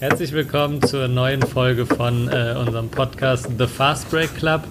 [0.00, 4.62] Herzlich willkommen zur neuen Folge von äh, unserem Podcast The Fast Break Club.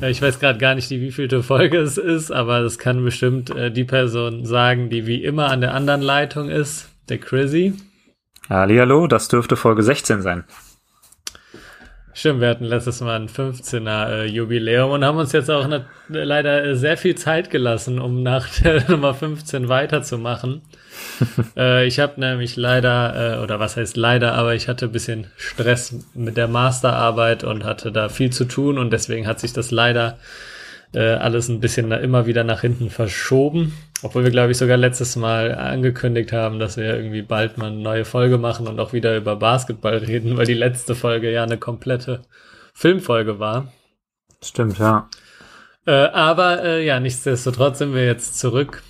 [0.00, 3.50] Äh, ich weiß gerade gar nicht, die wievielte Folge es ist, aber das kann bestimmt
[3.50, 7.74] äh, die Person sagen, die wie immer an der anderen Leitung ist, der Chrissy.
[8.48, 10.44] Hallo, das dürfte Folge 16 sein.
[12.12, 15.86] Stimmt, wir hatten letztes Mal ein 15er äh, Jubiläum und haben uns jetzt auch ne,
[16.06, 20.62] leider sehr viel Zeit gelassen, um nach der Nummer 15 weiterzumachen.
[21.56, 25.26] äh, ich habe nämlich leider, äh, oder was heißt leider, aber ich hatte ein bisschen
[25.36, 29.70] Stress mit der Masterarbeit und hatte da viel zu tun und deswegen hat sich das
[29.70, 30.18] leider
[30.94, 33.72] äh, alles ein bisschen immer wieder nach hinten verschoben.
[34.02, 37.76] Obwohl wir, glaube ich, sogar letztes Mal angekündigt haben, dass wir irgendwie bald mal eine
[37.76, 41.58] neue Folge machen und auch wieder über Basketball reden, weil die letzte Folge ja eine
[41.58, 42.22] komplette
[42.74, 43.72] Filmfolge war.
[44.42, 45.08] Stimmt, ja.
[45.86, 48.82] Äh, aber äh, ja, nichtsdestotrotz sind wir jetzt zurück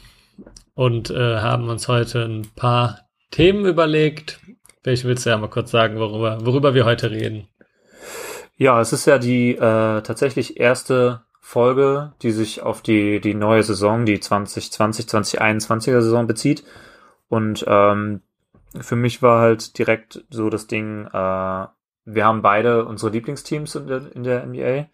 [0.77, 3.01] und äh, haben uns heute ein paar
[3.33, 4.39] Themen überlegt.
[4.85, 7.49] Welche willst du ja mal kurz sagen, worüber, worüber wir heute reden?
[8.57, 13.63] Ja, es ist ja die äh, tatsächlich erste Folge, die sich auf die, die neue
[13.63, 16.63] Saison, die 2020, 2021er Saison bezieht.
[17.29, 18.21] Und ähm,
[18.79, 21.11] für mich war halt direkt so das Ding, äh,
[22.09, 24.87] wir haben beide unsere Lieblingsteams in der, in der NBA.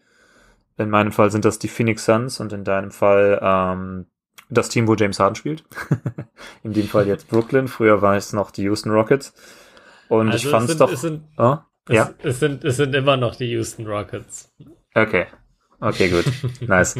[0.79, 4.07] In meinem Fall sind das die Phoenix Suns und in deinem Fall ähm,
[4.53, 5.65] das Team, wo James Harden spielt.
[6.63, 7.69] in dem Fall jetzt Brooklyn.
[7.69, 9.35] Früher war es noch die Houston Rockets.
[10.09, 10.93] Und also ich fand es doch.
[10.93, 11.57] Es sind, oh?
[11.89, 12.11] ja?
[12.23, 14.53] es, sind, es sind immer noch die Houston Rockets.
[14.95, 15.27] Okay,
[15.83, 16.25] Okay, gut.
[16.69, 16.95] nice.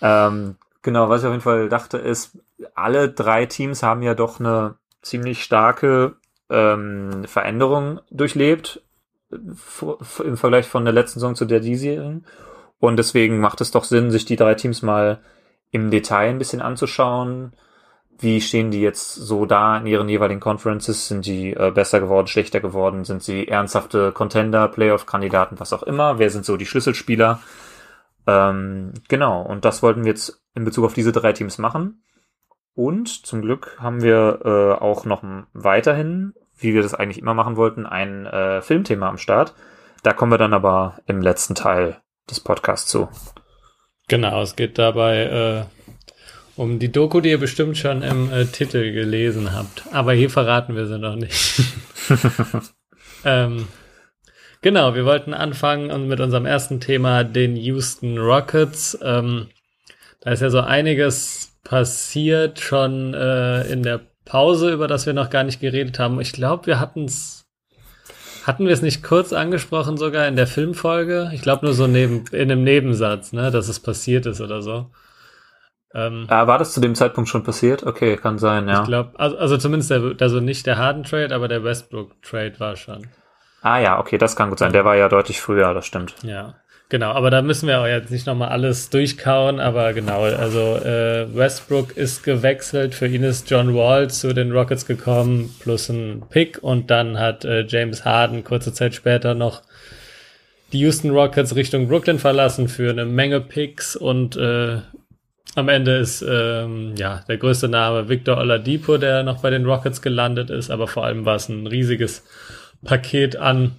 [0.00, 2.38] ähm, genau, was ich auf jeden Fall dachte, ist,
[2.74, 6.16] alle drei Teams haben ja doch eine ziemlich starke
[6.48, 8.82] ähm, Veränderung durchlebt
[9.30, 12.24] im Vergleich von der letzten Saison zu der diesjährigen.
[12.78, 15.20] Und deswegen macht es doch Sinn, sich die drei Teams mal
[15.70, 17.52] im Detail ein bisschen anzuschauen.
[18.18, 21.08] Wie stehen die jetzt so da in ihren jeweiligen Conferences?
[21.08, 23.04] Sind die äh, besser geworden, schlechter geworden?
[23.04, 26.18] Sind sie ernsthafte Contender, Playoff-Kandidaten, was auch immer?
[26.18, 27.40] Wer sind so die Schlüsselspieler?
[28.26, 32.02] Ähm, genau, und das wollten wir jetzt in Bezug auf diese drei Teams machen.
[32.74, 35.22] Und zum Glück haben wir äh, auch noch
[35.52, 39.54] weiterhin, wie wir das eigentlich immer machen wollten, ein äh, Filmthema am Start.
[40.02, 43.08] Da kommen wir dann aber im letzten Teil des Podcasts zu.
[44.10, 45.64] Genau, es geht dabei äh,
[46.56, 49.84] um die Doku, die ihr bestimmt schon im äh, Titel gelesen habt.
[49.92, 51.62] Aber hier verraten wir sie noch nicht.
[53.24, 53.68] ähm,
[54.62, 58.98] Genau, wir wollten anfangen mit unserem ersten Thema, den Houston Rockets.
[59.02, 59.48] Ähm,
[60.20, 65.30] da ist ja so einiges passiert schon äh, in der Pause, über das wir noch
[65.30, 66.20] gar nicht geredet haben.
[66.20, 67.39] Ich glaube, wir hatten es,
[68.50, 71.30] hatten wir es nicht kurz angesprochen sogar in der Filmfolge?
[71.32, 74.90] Ich glaube nur so neben, in einem Nebensatz, ne, dass es passiert ist oder so.
[75.94, 77.86] Ähm, ah, war das zu dem Zeitpunkt schon passiert?
[77.86, 78.80] Okay, kann sein, ja.
[78.80, 82.58] Ich glaube, also, also zumindest der, also nicht der Harden Trade, aber der Westbrook Trade
[82.58, 83.06] war schon.
[83.62, 84.72] Ah ja, okay, das kann gut sein.
[84.72, 86.16] Der war ja deutlich früher, das stimmt.
[86.22, 86.56] Ja,
[86.90, 87.12] genau.
[87.12, 89.58] Aber da müssen wir auch jetzt nicht nochmal alles durchkauen.
[89.58, 92.94] Aber genau, also äh, Westbrook ist gewechselt.
[92.94, 96.62] Für ihn ist John Wall zu den Rockets gekommen, plus ein Pick.
[96.62, 99.62] Und dann hat äh, James Harden kurze Zeit später noch
[100.72, 104.78] die Houston Rockets Richtung Brooklyn verlassen für eine Menge Picks und äh,
[105.56, 110.00] am Ende ist ähm, ja der größte Name Victor Oladipo, der noch bei den Rockets
[110.00, 112.24] gelandet ist, aber vor allem war es ein riesiges
[112.84, 113.72] Paket an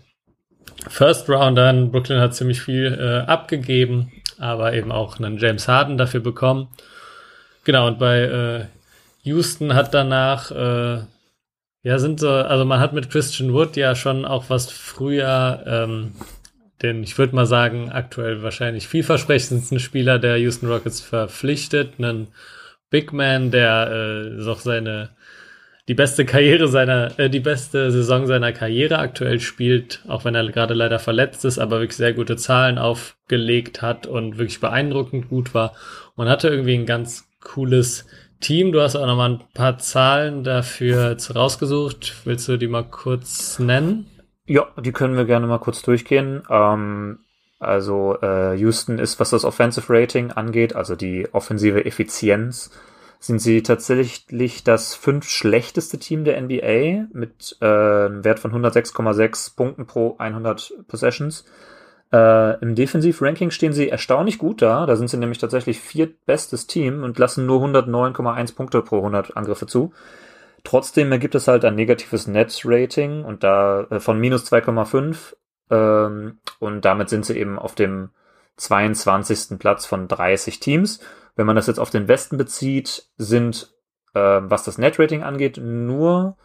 [0.87, 1.91] First Roundern.
[1.91, 6.67] Brooklyn hat ziemlich viel äh, abgegeben, aber eben auch einen James Harden dafür bekommen.
[7.63, 8.65] Genau, und bei äh,
[9.23, 11.01] Houston hat danach, äh,
[11.83, 16.13] ja, sind so, also man hat mit Christian Wood ja schon auch was früher, ähm,
[16.81, 22.29] den ich würde mal sagen, aktuell wahrscheinlich vielversprechendsten Spieler der Houston Rockets verpflichtet, einen
[22.89, 25.09] Big Man, der äh, auch seine
[25.91, 30.49] die beste Karriere seiner, äh, die beste Saison seiner Karriere aktuell spielt, auch wenn er
[30.49, 35.53] gerade leider verletzt ist, aber wirklich sehr gute Zahlen aufgelegt hat und wirklich beeindruckend gut
[35.53, 35.73] war.
[36.15, 38.05] Man hatte irgendwie ein ganz cooles
[38.39, 38.71] Team.
[38.71, 42.21] Du hast auch noch mal ein paar Zahlen dafür rausgesucht.
[42.23, 44.05] Willst du die mal kurz nennen?
[44.45, 46.41] Ja, die können wir gerne mal kurz durchgehen.
[46.49, 47.19] Ähm,
[47.59, 52.71] also äh, Houston ist, was das Offensive Rating angeht, also die offensive Effizienz,
[53.21, 59.55] sind sie tatsächlich das fünf schlechteste Team der NBA mit äh, einem Wert von 106,6
[59.55, 61.45] Punkten pro 100 Possessions.
[62.11, 64.87] Äh, Im Defensiv-Ranking stehen sie erstaunlich gut da.
[64.87, 69.67] Da sind sie nämlich tatsächlich viertbestes Team und lassen nur 109,1 Punkte pro 100 Angriffe
[69.67, 69.93] zu.
[70.63, 75.35] Trotzdem ergibt es halt ein negatives Net-Rating und da äh, von minus 2,5
[75.69, 78.09] ähm, und damit sind sie eben auf dem
[78.57, 79.59] 22.
[79.59, 80.99] Platz von 30 Teams.
[81.35, 83.73] Wenn man das jetzt auf den Westen bezieht, sind,
[84.13, 86.37] äh, was das Net-Rating angeht, nur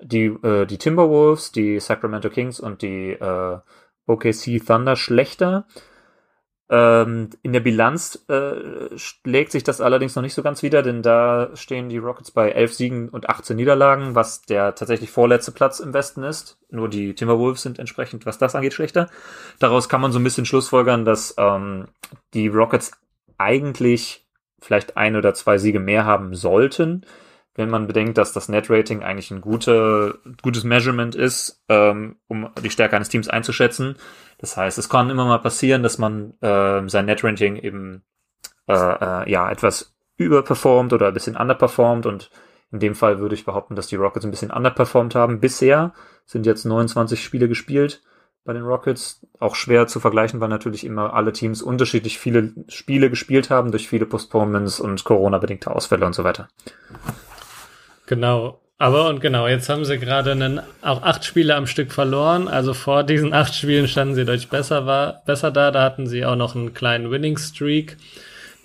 [0.00, 3.58] die, äh, die Timberwolves, die Sacramento Kings und die äh,
[4.06, 5.66] OKC Thunder schlechter.
[6.68, 11.00] Ähm, in der Bilanz äh, schlägt sich das allerdings noch nicht so ganz wieder, denn
[11.00, 15.78] da stehen die Rockets bei 11 Siegen und 18 Niederlagen, was der tatsächlich vorletzte Platz
[15.78, 16.58] im Westen ist.
[16.68, 19.08] Nur die Timberwolves sind entsprechend, was das angeht, schlechter.
[19.60, 21.86] Daraus kann man so ein bisschen schlussfolgern, dass ähm,
[22.34, 22.90] die Rockets
[23.38, 24.26] eigentlich
[24.60, 27.04] vielleicht ein oder zwei Siege mehr haben sollten
[27.56, 32.70] wenn man bedenkt, dass das Net-Rating eigentlich ein gute, gutes Measurement ist, ähm, um die
[32.70, 33.96] Stärke eines Teams einzuschätzen.
[34.38, 38.04] Das heißt, es kann immer mal passieren, dass man äh, sein Net-Rating eben
[38.68, 42.30] äh, äh, ja etwas überperformt oder ein bisschen underperformt und
[42.72, 45.40] in dem Fall würde ich behaupten, dass die Rockets ein bisschen underperformt haben.
[45.40, 45.94] Bisher
[46.26, 48.02] sind jetzt 29 Spiele gespielt
[48.46, 49.20] bei den Rockets.
[49.38, 53.88] Auch schwer zu vergleichen, weil natürlich immer alle Teams unterschiedlich viele Spiele gespielt haben durch
[53.88, 56.48] viele Postponements und Corona-bedingte Ausfälle und so weiter.
[58.06, 58.60] Genau.
[58.78, 62.46] Aber und genau, jetzt haben sie gerade einen, auch acht Spiele am Stück verloren.
[62.46, 65.70] Also vor diesen acht Spielen standen sie deutlich besser, war, besser da.
[65.70, 67.96] Da hatten sie auch noch einen kleinen Winning Streak.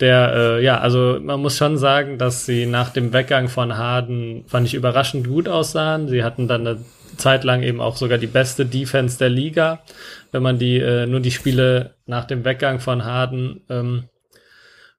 [0.01, 4.43] Der, äh, ja, also man muss schon sagen, dass sie nach dem Weggang von Harden,
[4.47, 6.09] fand ich überraschend gut aussahen.
[6.09, 6.79] Sie hatten dann eine
[7.17, 9.83] Zeit lang eben auch sogar die beste Defense der Liga,
[10.31, 14.03] wenn man die äh, nur die Spiele nach dem Weggang von Harden ähm,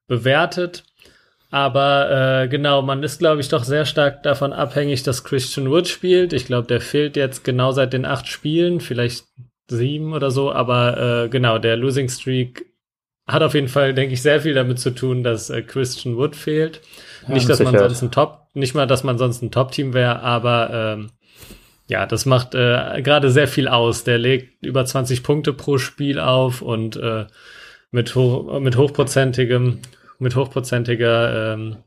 [0.07, 0.83] bewertet.
[1.49, 5.87] Aber äh, genau, man ist, glaube ich, doch sehr stark davon abhängig, dass Christian Wood
[5.87, 6.33] spielt.
[6.33, 9.25] Ich glaube, der fehlt jetzt genau seit den acht Spielen, vielleicht
[9.67, 10.51] sieben oder so.
[10.51, 12.65] Aber äh, genau, der Losing Streak
[13.27, 16.35] hat auf jeden Fall, denke ich, sehr viel damit zu tun, dass äh, Christian Wood
[16.35, 16.81] fehlt.
[17.27, 20.21] Ja, nicht, dass man sonst ein Top, nicht mal, dass man sonst ein Top-Team wäre,
[20.21, 21.11] aber ähm,
[21.87, 24.03] ja, das macht äh, gerade sehr viel aus.
[24.03, 27.25] Der legt über 20 Punkte pro Spiel auf und äh,
[27.91, 29.79] mit, hoch, mit hochprozentigem
[30.23, 31.77] mit hochprozentiger ähm,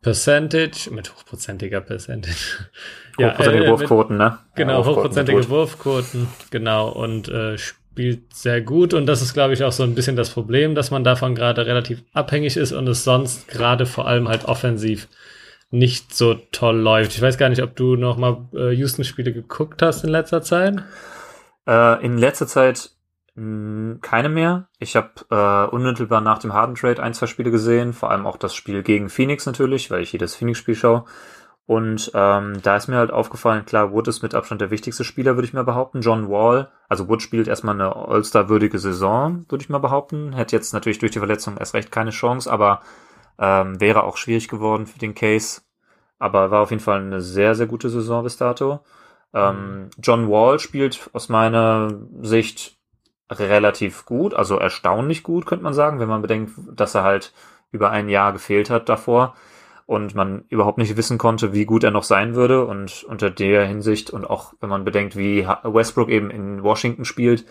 [0.00, 2.68] Percentage, mit hochprozentiger Percentage.
[3.18, 4.38] ja, hochprozentige äh, Wurfquoten, ne?
[4.54, 8.94] Genau, ja, hochprozentige Wurfquoten, genau, und äh, spielt sehr gut.
[8.94, 11.66] Und das ist, glaube ich, auch so ein bisschen das Problem, dass man davon gerade
[11.66, 15.08] relativ abhängig ist und es sonst gerade vor allem halt offensiv
[15.78, 17.12] nicht so toll läuft.
[17.12, 20.82] Ich weiß gar nicht, ob du noch mal äh, Houston-Spiele geguckt hast in letzter Zeit.
[21.66, 22.96] Äh, in letzter Zeit
[23.36, 24.68] hm, keine mehr.
[24.78, 28.38] Ich habe äh, unmittelbar nach dem Harden Trade ein, zwei Spiele gesehen, vor allem auch
[28.38, 31.04] das Spiel gegen Phoenix natürlich, weil ich jedes Phoenix-Spiel schaue.
[31.66, 35.34] Und ähm, da ist mir halt aufgefallen, klar, Wood ist mit Abstand der wichtigste Spieler,
[35.34, 36.00] würde ich mal behaupten.
[36.00, 40.32] John Wall, also Wood spielt erstmal eine All-Star-würdige Saison, würde ich mal behaupten.
[40.32, 42.82] Hätte jetzt natürlich durch die Verletzung erst recht keine Chance, aber
[43.38, 45.62] ähm, wäre auch schwierig geworden für den Case.
[46.18, 48.80] Aber war auf jeden Fall eine sehr, sehr gute Saison bis dato.
[49.34, 51.92] Ähm, John Wall spielt aus meiner
[52.22, 52.76] Sicht
[53.30, 57.32] relativ gut, also erstaunlich gut, könnte man sagen, wenn man bedenkt, dass er halt
[57.72, 59.34] über ein Jahr gefehlt hat davor
[59.86, 62.66] und man überhaupt nicht wissen konnte, wie gut er noch sein würde.
[62.66, 67.44] Und unter der Hinsicht und auch wenn man bedenkt, wie Westbrook eben in Washington spielt,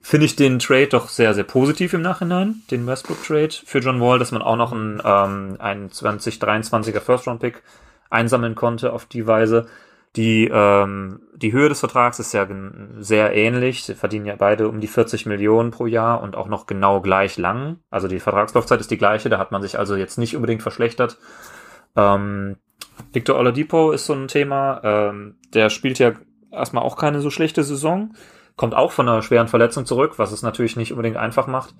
[0.00, 4.18] finde ich den Trade doch sehr, sehr positiv im Nachhinein, den Westbrook-Trade für John Wall,
[4.18, 7.62] dass man auch noch einen, ähm, einen 2023er First-Round-Pick
[8.10, 9.66] einsammeln konnte auf die Weise.
[10.16, 12.46] Die, ähm, die Höhe des Vertrags ist ja
[12.98, 13.84] sehr ähnlich.
[13.84, 17.38] Sie verdienen ja beide um die 40 Millionen pro Jahr und auch noch genau gleich
[17.38, 17.78] lang.
[17.90, 21.16] Also die Vertragslaufzeit ist die gleiche, da hat man sich also jetzt nicht unbedingt verschlechtert.
[21.94, 22.56] Ähm,
[23.12, 24.80] Victor Oladipo ist so ein Thema.
[24.82, 26.12] Ähm, der spielt ja
[26.50, 28.14] erstmal auch keine so schlechte Saison.
[28.56, 31.74] Kommt auch von einer schweren Verletzung zurück, was es natürlich nicht unbedingt einfach macht.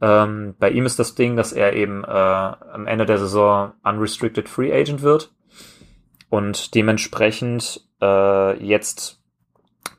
[0.00, 4.48] Ähm, bei ihm ist das Ding, dass er eben äh, am Ende der Saison unrestricted
[4.48, 5.32] free agent wird
[6.30, 9.20] und dementsprechend äh, jetzt,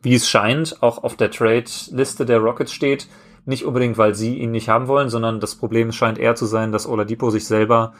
[0.01, 3.07] wie es scheint, auch auf der Trade-Liste der Rockets steht.
[3.45, 6.71] Nicht unbedingt, weil sie ihn nicht haben wollen, sondern das Problem scheint eher zu sein,
[6.71, 7.93] dass Oladipo sich selber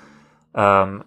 [0.54, 1.04] ähm,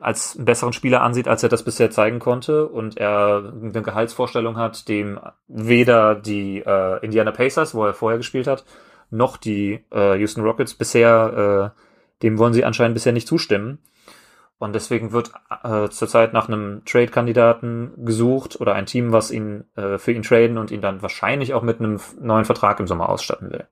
[0.00, 4.88] als besseren Spieler ansieht, als er das bisher zeigen konnte und er eine Gehaltsvorstellung hat,
[4.88, 5.18] dem
[5.48, 8.64] weder die äh, Indiana Pacers, wo er vorher gespielt hat,
[9.10, 11.80] noch die äh, Houston Rockets bisher, äh,
[12.22, 13.78] dem wollen sie anscheinend bisher nicht zustimmen.
[14.58, 15.32] Und deswegen wird
[15.62, 20.58] äh, zurzeit nach einem Trade-Kandidaten gesucht oder ein Team, was ihn äh, für ihn traden
[20.58, 23.66] und ihn dann wahrscheinlich auch mit einem neuen Vertrag im Sommer ausstatten will.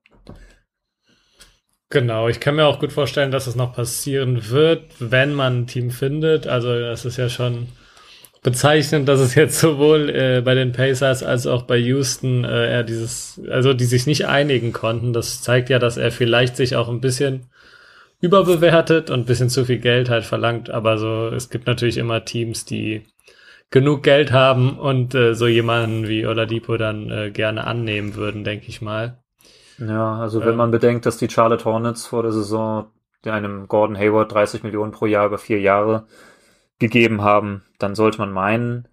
[1.89, 5.67] Genau, ich kann mir auch gut vorstellen, dass es noch passieren wird, wenn man ein
[5.67, 6.47] Team findet.
[6.47, 7.69] Also das ist ja schon
[8.43, 12.83] bezeichnend, dass es jetzt sowohl äh, bei den Pacers als auch bei Houston äh, er
[12.83, 15.12] dieses, also die sich nicht einigen konnten.
[15.12, 17.47] Das zeigt ja, dass er vielleicht sich auch ein bisschen
[18.23, 20.71] überbewertet und ein bisschen zu viel Geld halt verlangt.
[20.71, 23.02] Aber so, es gibt natürlich immer Teams, die
[23.71, 28.69] genug Geld haben und äh, so jemanden wie Oladipo dann äh, gerne annehmen würden, denke
[28.69, 29.19] ich mal.
[29.79, 32.87] Ja, also wenn ähm, man bedenkt, dass die Charlotte Hornets vor der Saison
[33.25, 36.07] einem Gordon Hayward 30 Millionen pro Jahr über vier Jahre
[36.79, 38.88] gegeben haben, dann sollte man meinen,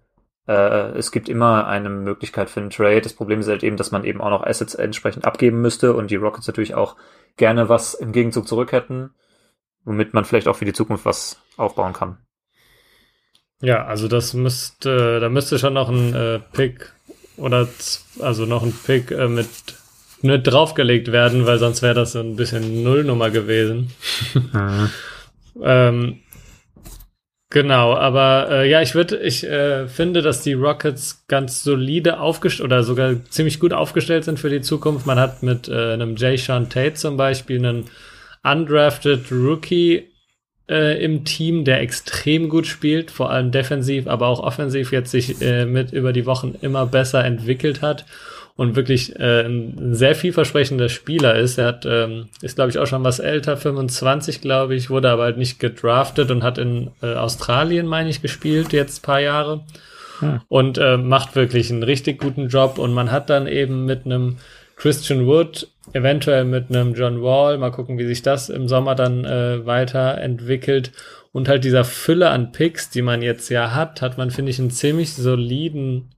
[0.46, 3.00] äh, es gibt immer eine Möglichkeit für einen Trade.
[3.00, 6.10] Das Problem ist halt eben, dass man eben auch noch Assets entsprechend abgeben müsste und
[6.10, 6.96] die Rockets natürlich auch
[7.36, 9.10] gerne was im Gegenzug zurück hätten,
[9.84, 12.18] womit man vielleicht auch für die Zukunft was aufbauen kann.
[13.62, 16.92] Ja, also das müsste, da müsste schon noch ein äh, Pick
[17.36, 17.68] oder
[18.20, 19.48] also noch ein Pick äh, mit
[20.22, 23.90] mit draufgelegt werden, weil sonst wäre das so ein bisschen Nullnummer gewesen.
[24.34, 24.90] Mhm.
[25.62, 26.20] ähm,
[27.50, 32.64] genau, aber äh, ja, ich würde, ich äh, finde, dass die Rockets ganz solide aufgestellt
[32.64, 35.06] oder sogar ziemlich gut aufgestellt sind für die Zukunft.
[35.06, 37.84] Man hat mit äh, einem Jay Sean Tate zum Beispiel einen
[38.42, 40.08] undrafted Rookie
[40.68, 45.42] äh, im Team, der extrem gut spielt, vor allem defensiv, aber auch offensiv jetzt sich
[45.42, 48.06] äh, mit über die Wochen immer besser entwickelt hat
[48.60, 51.56] und wirklich äh, ein sehr vielversprechender Spieler ist.
[51.56, 55.22] Er hat, ähm, ist glaube ich auch schon was älter, 25 glaube ich, wurde aber
[55.22, 59.62] halt nicht gedraftet und hat in äh, Australien, meine ich, gespielt jetzt paar Jahre.
[60.18, 60.42] Hm.
[60.48, 64.36] Und äh, macht wirklich einen richtig guten Job und man hat dann eben mit einem
[64.76, 69.24] Christian Wood, eventuell mit einem John Wall, mal gucken, wie sich das im Sommer dann
[69.24, 70.92] äh, weiterentwickelt.
[71.32, 74.58] Und halt dieser Fülle an Picks, die man jetzt ja hat, hat man, finde ich,
[74.58, 76.10] einen ziemlich soliden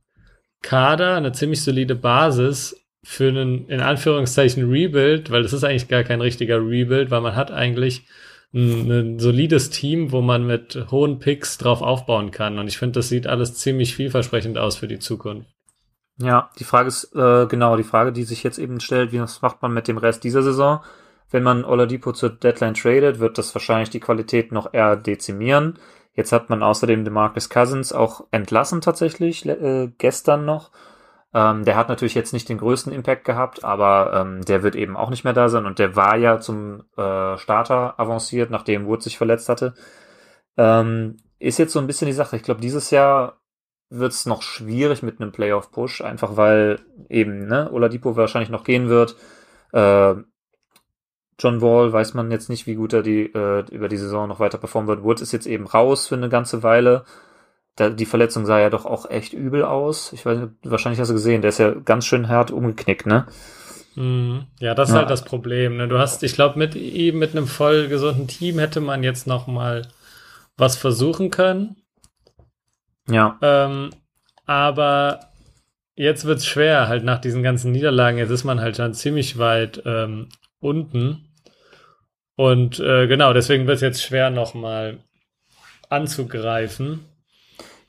[0.63, 6.05] Kader, eine ziemlich solide Basis für einen, in Anführungszeichen, Rebuild, weil das ist eigentlich gar
[6.05, 8.07] kein richtiger Rebuild, weil man hat eigentlich
[8.55, 12.59] ein, ein solides Team, wo man mit hohen Picks drauf aufbauen kann.
[12.59, 15.49] Und ich finde, das sieht alles ziemlich vielversprechend aus für die Zukunft.
[16.19, 19.43] Ja, die Frage ist äh, genau die Frage, die sich jetzt eben stellt, wie was
[19.43, 20.81] macht man mit dem Rest dieser Saison?
[21.31, 25.79] Wenn man Oladipo zur Deadline tradet, wird das wahrscheinlich die Qualität noch eher dezimieren.
[26.15, 30.71] Jetzt hat man außerdem DeMarcus Cousins auch entlassen tatsächlich, äh, gestern noch.
[31.35, 34.97] Ähm, der hat natürlich jetzt nicht den größten Impact gehabt, aber ähm, der wird eben
[34.97, 39.03] auch nicht mehr da sein und der war ja zum äh, Starter avanciert, nachdem Wood
[39.03, 39.75] sich verletzt hatte.
[40.59, 42.37] Ähm, ist jetzt so ein bisschen die Sache.
[42.37, 43.41] Ich glaube, dieses Jahr
[43.89, 48.89] wird es noch schwierig mit einem Playoff-Push, einfach weil eben ne, Oladipo wahrscheinlich noch gehen
[48.89, 49.17] wird.
[49.73, 50.15] Äh,
[51.39, 54.41] John Wall weiß man jetzt nicht, wie gut er die, äh, über die Saison noch
[54.41, 55.03] weiter performen wird.
[55.03, 57.05] Woods ist jetzt eben raus für eine ganze Weile.
[57.77, 60.13] Da, die Verletzung sah ja doch auch echt übel aus.
[60.13, 63.27] Ich weiß nicht, wahrscheinlich hast du gesehen, der ist ja ganz schön hart umgeknickt, ne?
[63.95, 64.47] Mhm.
[64.59, 65.01] Ja, das ist ja.
[65.01, 65.77] halt das Problem.
[65.77, 65.89] Ne?
[65.89, 69.47] Du hast, ich glaube, mit ihm, mit einem voll gesunden Team hätte man jetzt noch
[69.47, 69.89] mal
[70.57, 71.77] was versuchen können.
[73.09, 73.39] Ja.
[73.43, 73.91] Ähm,
[74.47, 75.21] aber
[75.95, 78.19] jetzt wird es schwer, halt nach diesen ganzen Niederlagen.
[78.19, 80.29] Jetzt ist man halt schon ziemlich weit ähm,
[80.63, 81.29] unten.
[82.37, 85.01] Und äh, genau, deswegen wird es jetzt schwer, nochmal
[85.91, 87.07] anzugreifen.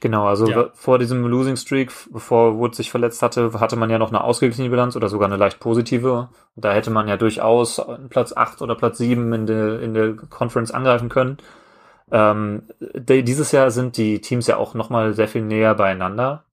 [0.02, 0.70] Genau, also ja.
[0.74, 4.70] vor diesem Losing Streak, bevor Wood sich verletzt hatte, hatte man ja noch eine ausgeglichene
[4.70, 6.28] Bilanz oder sogar eine leicht positive.
[6.58, 10.72] Da hätte man ja durchaus Platz 8 oder Platz 7 in der, in der Conference
[10.72, 11.38] angreifen können.
[12.12, 16.44] Ähm, dieses Jahr sind die Teams ja auch nochmal sehr viel näher beieinander,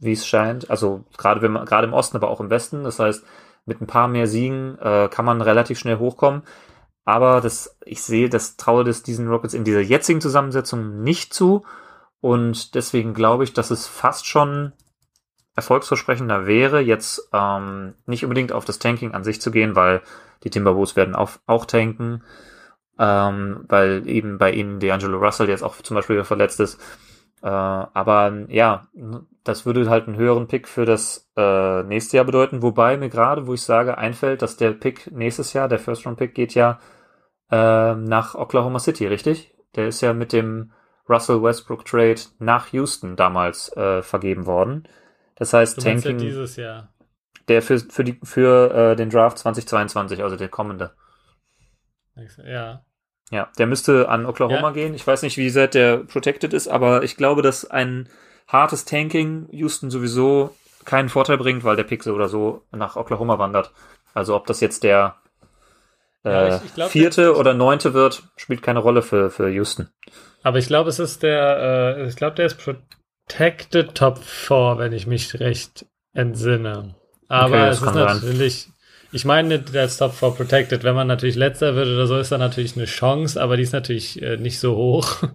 [0.00, 0.68] wie es scheint.
[0.68, 2.82] Also gerade wenn man, gerade im Osten, aber auch im Westen.
[2.82, 3.24] Das heißt,
[3.66, 6.42] mit ein paar mehr Siegen äh, kann man relativ schnell hochkommen.
[7.04, 11.64] Aber das, ich sehe, das traue das diesen Rockets in dieser jetzigen Zusammensetzung nicht zu.
[12.20, 14.72] Und deswegen glaube ich, dass es fast schon
[15.54, 20.02] erfolgsversprechender wäre, jetzt ähm, nicht unbedingt auf das Tanking an sich zu gehen, weil
[20.44, 22.22] die Timberwolves werden auch, auch tanken
[22.98, 26.80] ähm, weil eben bei ihnen D'Angelo Russell jetzt auch zum Beispiel verletzt ist.
[27.42, 28.86] Äh, aber ja,
[29.46, 33.46] das würde halt einen höheren Pick für das äh, nächste Jahr bedeuten, wobei mir gerade,
[33.46, 36.80] wo ich sage, einfällt, dass der Pick nächstes Jahr, der First Round Pick, geht ja
[37.50, 39.54] äh, nach Oklahoma City, richtig?
[39.76, 40.72] Der ist ja mit dem
[41.08, 44.88] Russell Westbrook Trade nach Houston damals äh, vergeben worden.
[45.36, 46.18] Das heißt, du Tanking.
[46.18, 46.92] Ja dieses Jahr.
[47.46, 50.96] Der für, für, die, für äh, den Draft 2022, also der kommende.
[52.44, 52.84] Ja.
[53.30, 54.70] Ja, der müsste an Oklahoma ja.
[54.70, 54.94] gehen.
[54.94, 58.08] Ich weiß nicht, wie sehr der protected ist, aber ich glaube, dass ein
[58.46, 63.72] hartes Tanking Houston sowieso keinen Vorteil bringt, weil der Pixel oder so nach Oklahoma wandert.
[64.14, 65.16] Also ob das jetzt der
[66.24, 69.88] äh, ja, ich, ich glaub, vierte oder neunte wird, spielt keine Rolle für, für Houston.
[70.42, 74.92] Aber ich glaube, es ist der, äh, ich glaube, der ist protected Top 4, wenn
[74.92, 76.94] ich mich recht entsinne.
[77.28, 78.72] Aber okay, es ist natürlich, sein.
[79.12, 80.84] Ich meine, der ist Top 4 Protected.
[80.84, 83.72] Wenn man natürlich letzter wird oder so, ist da natürlich eine Chance, aber die ist
[83.72, 85.22] natürlich äh, nicht so hoch.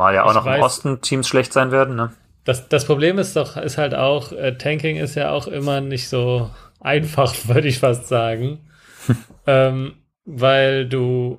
[0.00, 2.10] Mal ja auch ich noch weiß, im Osten Teams schlecht sein werden, ne?
[2.44, 6.08] Das, das Problem ist doch, ist halt auch, äh, Tanking ist ja auch immer nicht
[6.08, 8.60] so einfach, würde ich fast sagen.
[9.46, 9.92] ähm,
[10.24, 11.38] weil du,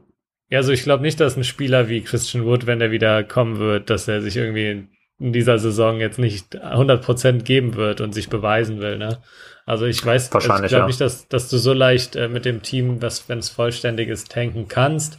[0.49, 3.57] ja, also ich glaube nicht, dass ein Spieler wie Christian Wood, wenn er wieder kommen
[3.57, 4.87] wird, dass er sich irgendwie
[5.19, 9.21] in dieser Saison jetzt nicht 100% geben wird und sich beweisen will, ne?
[9.65, 10.87] Also ich weiß, Wahrscheinlich, ich glaube ja.
[10.87, 14.31] nicht, dass, dass du so leicht äh, mit dem Team, was, wenn es vollständig ist,
[14.31, 15.17] tanken kannst.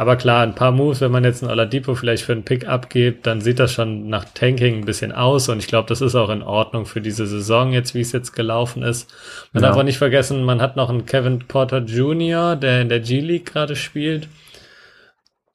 [0.00, 3.26] Aber klar, ein paar Moves, wenn man jetzt einen Oladipo vielleicht für einen Pick abgibt,
[3.26, 6.30] dann sieht das schon nach Tanking ein bisschen aus und ich glaube, das ist auch
[6.30, 9.12] in Ordnung für diese Saison jetzt, wie es jetzt gelaufen ist.
[9.52, 9.68] Man ja.
[9.68, 13.52] darf auch nicht vergessen, man hat noch einen Kevin Porter Jr., der in der G-League
[13.52, 14.28] gerade spielt,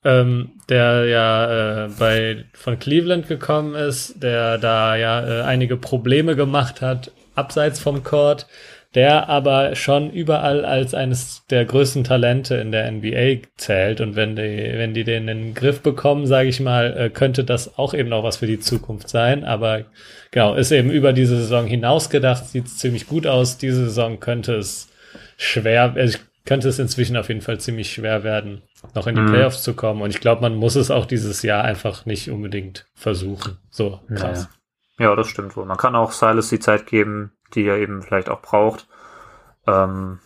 [0.04, 6.36] ähm, der ja äh, bei von Cleveland gekommen ist, der da ja äh, einige Probleme
[6.36, 8.46] gemacht hat, abseits vom Court
[8.96, 14.00] der aber schon überall als eines der größten Talente in der NBA zählt.
[14.00, 17.44] Und wenn die, wenn die den in den Griff bekommen, sage ich mal, äh, könnte
[17.44, 19.44] das auch eben noch was für die Zukunft sein.
[19.44, 19.84] Aber
[20.32, 23.58] genau, ist eben über diese Saison hinaus gedacht, sieht ziemlich gut aus.
[23.58, 24.90] Diese Saison könnte es
[25.36, 28.62] schwer, also könnte es inzwischen auf jeden Fall ziemlich schwer werden,
[28.94, 29.28] noch in die mhm.
[29.32, 30.02] Playoffs zu kommen.
[30.02, 33.58] Und ich glaube, man muss es auch dieses Jahr einfach nicht unbedingt versuchen.
[33.70, 34.48] So krass.
[35.00, 35.66] Ja, ja das stimmt wohl.
[35.66, 38.88] Man kann auch Silas die Zeit geben, die er eben vielleicht auch braucht,
[39.68, 40.20] ähm,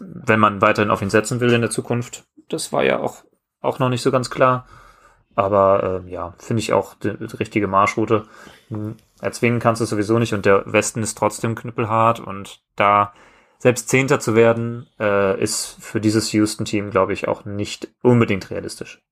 [0.00, 2.24] wenn man weiterhin auf ihn setzen will in der Zukunft.
[2.48, 3.24] Das war ja auch,
[3.60, 4.66] auch noch nicht so ganz klar.
[5.34, 8.24] Aber äh, ja, finde ich auch die, die, richtige Marschroute.
[8.68, 13.12] Hm, erzwingen kannst du sowieso nicht und der Westen ist trotzdem knüppelhart und da
[13.58, 19.02] selbst Zehnter zu werden, äh, ist für dieses Houston-Team, glaube ich, auch nicht unbedingt realistisch.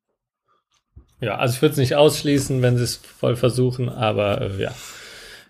[1.21, 4.73] Ja, also ich würde es nicht ausschließen, wenn sie es voll versuchen, aber äh, ja,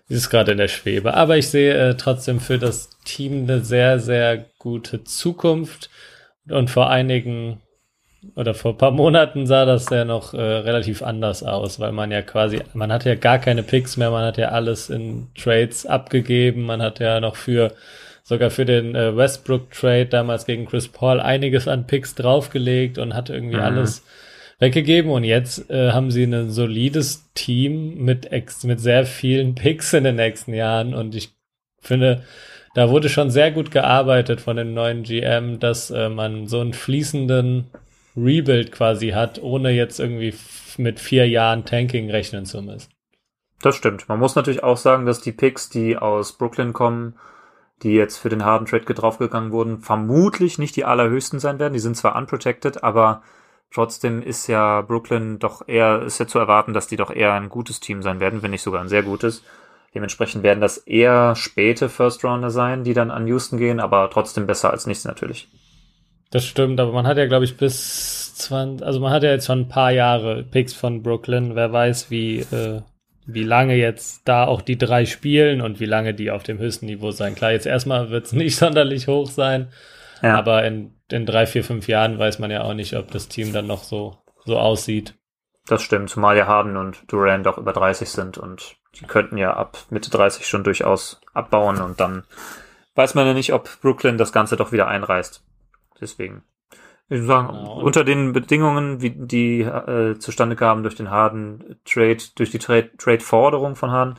[0.07, 1.13] ist gerade in der Schwebe.
[1.13, 5.89] Aber ich sehe äh, trotzdem für das Team eine sehr, sehr gute Zukunft.
[6.47, 7.61] Und vor einigen
[8.35, 12.11] oder vor ein paar Monaten sah das ja noch äh, relativ anders aus, weil man
[12.11, 15.85] ja quasi, man hat ja gar keine Picks mehr, man hat ja alles in Trades
[15.85, 17.73] abgegeben, man hat ja noch für
[18.23, 23.13] sogar für den äh, Westbrook Trade damals gegen Chris Paul einiges an Picks draufgelegt und
[23.13, 23.63] hat irgendwie mhm.
[23.63, 24.03] alles
[24.59, 29.93] weggegeben und jetzt äh, haben sie ein solides Team mit, ex mit sehr vielen Picks
[29.93, 31.35] in den nächsten Jahren und ich
[31.79, 32.23] finde,
[32.73, 36.73] da wurde schon sehr gut gearbeitet von dem neuen GM, dass äh, man so einen
[36.73, 37.67] fließenden
[38.17, 40.33] Rebuild quasi hat, ohne jetzt irgendwie
[40.77, 42.89] mit vier Jahren Tanking rechnen zu müssen.
[43.61, 44.07] Das stimmt.
[44.09, 47.15] Man muss natürlich auch sagen, dass die Picks, die aus Brooklyn kommen,
[47.83, 51.73] die jetzt für den harten Trade draufgegangen wurden, vermutlich nicht die allerhöchsten sein werden.
[51.73, 53.21] Die sind zwar unprotected, aber
[53.73, 57.49] Trotzdem ist ja Brooklyn doch eher, ist ja zu erwarten, dass die doch eher ein
[57.49, 59.43] gutes Team sein werden, wenn nicht sogar ein sehr gutes.
[59.93, 64.45] Dementsprechend werden das eher späte First Rounder sein, die dann an Houston gehen, aber trotzdem
[64.45, 65.47] besser als nichts natürlich.
[66.31, 69.45] Das stimmt, aber man hat ja, glaube ich, bis 20, also man hat ja jetzt
[69.45, 71.55] schon ein paar Jahre Picks von Brooklyn.
[71.55, 72.81] Wer weiß, wie, äh,
[73.25, 76.87] wie lange jetzt da auch die drei spielen und wie lange die auf dem höchsten
[76.87, 77.35] Niveau sein.
[77.35, 79.69] Klar, jetzt erstmal wird es nicht sonderlich hoch sein,
[80.21, 80.37] ja.
[80.37, 83.53] aber in in drei, vier, fünf Jahren weiß man ja auch nicht, ob das Team
[83.53, 85.15] dann noch so, so aussieht.
[85.67, 89.55] Das stimmt, zumal ja Harden und Durant auch über 30 sind und die könnten ja
[89.55, 92.23] ab Mitte 30 schon durchaus abbauen und dann
[92.93, 95.43] weiß man ja nicht, ob Brooklyn das Ganze doch wieder einreißt.
[95.99, 96.43] Deswegen.
[97.07, 97.81] Ich würde sagen, genau.
[97.81, 103.75] unter den Bedingungen, wie die äh, zustande kamen durch den Harden Trade, durch die Trade-Forderung
[103.75, 104.15] von Harden,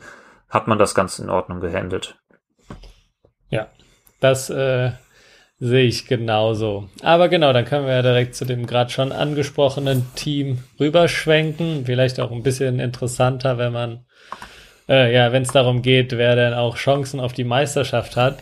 [0.49, 2.17] hat man das Ganze in Ordnung gehandelt.
[3.49, 3.67] Ja,
[4.21, 4.91] das äh,
[5.59, 6.87] Sehe ich genauso.
[7.01, 11.85] Aber genau, dann können wir ja direkt zu dem gerade schon angesprochenen Team rüberschwenken.
[11.85, 14.05] Vielleicht auch ein bisschen interessanter, wenn man,
[14.87, 18.37] äh, ja, wenn es darum geht, wer denn auch Chancen auf die Meisterschaft hat.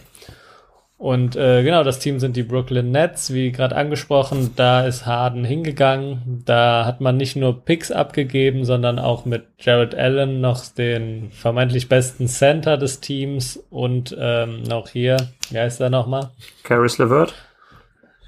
[0.97, 4.53] Und äh, genau, das Team sind die Brooklyn Nets, wie gerade angesprochen.
[4.55, 6.41] Da ist Harden hingegangen.
[6.45, 11.89] Da hat man nicht nur Picks abgegeben, sondern auch mit Jared Allen noch den vermeintlich
[11.89, 15.17] besten Center des Teams und ähm, noch hier,
[15.49, 16.31] wie heißt er nochmal?
[16.63, 17.33] Caris LeVert.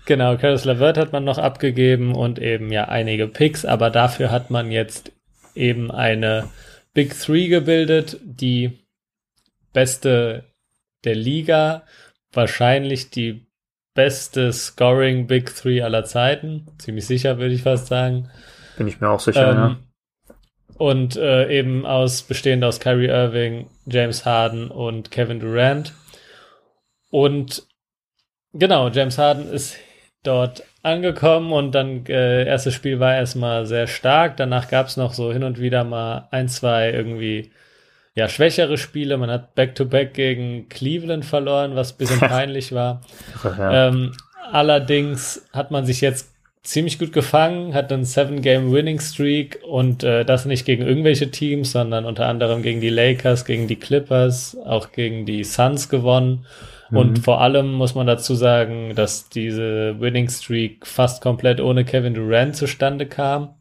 [0.06, 4.52] Genau, Caris LeVert hat man noch abgegeben und eben ja einige Picks, aber dafür hat
[4.52, 5.14] man jetzt
[5.56, 6.50] eben eine
[6.94, 8.80] Big Three gebildet, die
[9.72, 10.44] beste
[11.04, 11.84] der Liga
[12.34, 13.48] wahrscheinlich die
[13.94, 16.68] beste Scoring Big Three aller Zeiten.
[16.78, 18.30] Ziemlich sicher, würde ich fast sagen.
[18.78, 19.78] Bin ich mir auch sicher, ähm, ja.
[20.78, 25.94] Und äh, eben aus, bestehend aus Kyrie Irving, James Harden und Kevin Durant.
[27.10, 27.64] Und
[28.54, 29.78] genau, James Harden ist
[30.22, 34.38] dort angekommen und dann äh, erstes Spiel war erstmal sehr stark.
[34.38, 37.52] Danach gab es noch so hin und wieder mal ein, zwei irgendwie
[38.18, 39.16] ja, schwächere Spiele.
[39.18, 43.02] Man hat Back-to-Back -back gegen Cleveland verloren, was ein bisschen peinlich war.
[43.44, 43.90] Ja.
[43.90, 44.14] Ähm,
[44.52, 50.66] allerdings hat man sich jetzt ziemlich gut gefangen, hat einen Seven-Game-Winning-Streak und äh, das nicht
[50.66, 55.44] gegen irgendwelche Teams, sondern unter anderem gegen die Lakers, gegen die Clippers, auch gegen die
[55.44, 56.48] Suns gewonnen.
[56.90, 56.98] Mhm.
[56.98, 62.56] Und vor allem muss man dazu sagen, dass diese Winning-Streak fast komplett ohne Kevin Durant
[62.56, 63.54] zustande kam.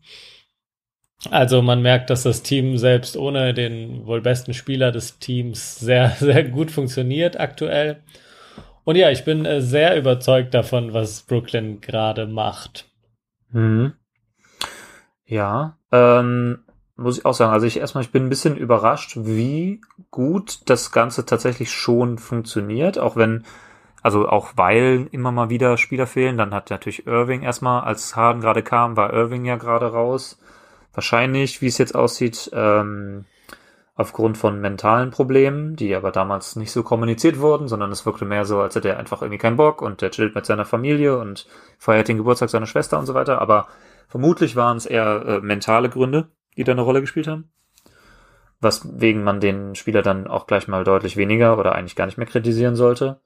[1.31, 6.11] Also man merkt, dass das Team selbst ohne den wohl besten Spieler des Teams sehr,
[6.18, 8.02] sehr gut funktioniert aktuell.
[8.85, 12.88] Und ja, ich bin äh, sehr überzeugt davon, was Brooklyn gerade macht.
[13.50, 13.94] Mhm.
[15.24, 16.61] Ja, ähm,
[16.94, 17.52] muss ich auch sagen.
[17.52, 22.98] Also ich erstmal, ich bin ein bisschen überrascht, wie gut das Ganze tatsächlich schon funktioniert,
[22.98, 23.44] auch wenn,
[24.02, 26.38] also auch weil immer mal wieder Spieler fehlen.
[26.38, 30.38] Dann hat natürlich Irving erstmal, als Harden gerade kam, war Irving ja gerade raus.
[30.96, 33.26] Wahrscheinlich, wie es jetzt aussieht, ähm,
[33.96, 38.46] aufgrund von mentalen Problemen, die aber damals nicht so kommuniziert wurden, sondern es wirkte mehr
[38.46, 41.46] so, als hätte er einfach irgendwie keinen Bock und der chillt mit seiner Familie und
[41.78, 43.42] feiert den Geburtstag seiner Schwester und so weiter.
[43.42, 43.68] Aber
[44.09, 47.50] vermutlich waren es eher äh, mentale Gründe, die da eine Rolle gespielt haben.
[48.62, 52.26] Weswegen man den Spieler dann auch gleich mal deutlich weniger oder eigentlich gar nicht mehr
[52.26, 53.20] kritisieren sollte.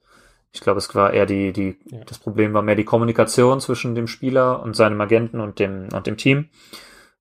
[0.51, 1.99] Ich glaube, es war eher die, die, ja.
[2.05, 6.05] das Problem war mehr die Kommunikation zwischen dem Spieler und seinem Agenten und dem, und
[6.05, 6.49] dem Team.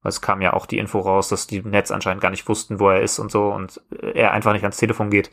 [0.03, 2.89] Es kam ja auch die Info raus, dass die Nets anscheinend gar nicht wussten, wo
[2.89, 3.81] er ist und so und
[4.15, 5.31] er einfach nicht ans Telefon geht.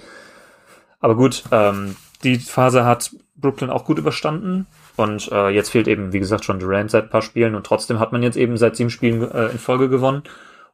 [0.99, 4.67] Aber gut, ähm, die Phase hat Brooklyn auch gut überstanden.
[4.95, 8.11] Und äh, jetzt fehlt eben, wie gesagt, schon Durant seit paar Spielen und trotzdem hat
[8.11, 10.23] man jetzt eben seit sieben Spielen äh, in Folge gewonnen.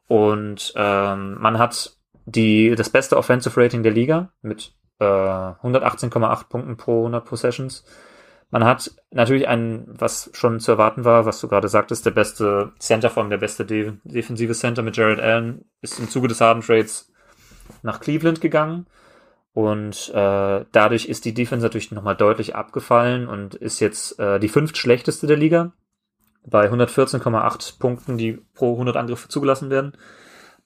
[0.08, 6.76] Und ähm, man hat die, das beste Offensive Rating der Liga mit äh, 118,8 Punkten
[6.76, 7.84] pro 100 Possessions.
[8.54, 12.70] Man hat natürlich einen, was schon zu erwarten war, was du gerade sagtest, der beste
[12.78, 16.40] Center, vor allem der beste De defensive Center mit Jared Allen, ist im Zuge des
[16.40, 17.12] Harden Trades
[17.82, 18.86] nach Cleveland gegangen.
[19.54, 24.48] Und äh, dadurch ist die Defense natürlich nochmal deutlich abgefallen und ist jetzt äh, die
[24.48, 25.72] fünft schlechteste der Liga
[26.46, 29.96] bei 114,8 Punkten, die pro 100 Angriffe zugelassen werden.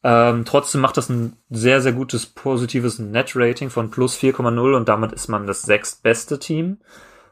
[0.02, 5.12] Ähm, trotzdem macht das ein sehr, sehr gutes positives Net-Rating von plus 4,0 und damit
[5.12, 6.76] ist man das sechstbeste Team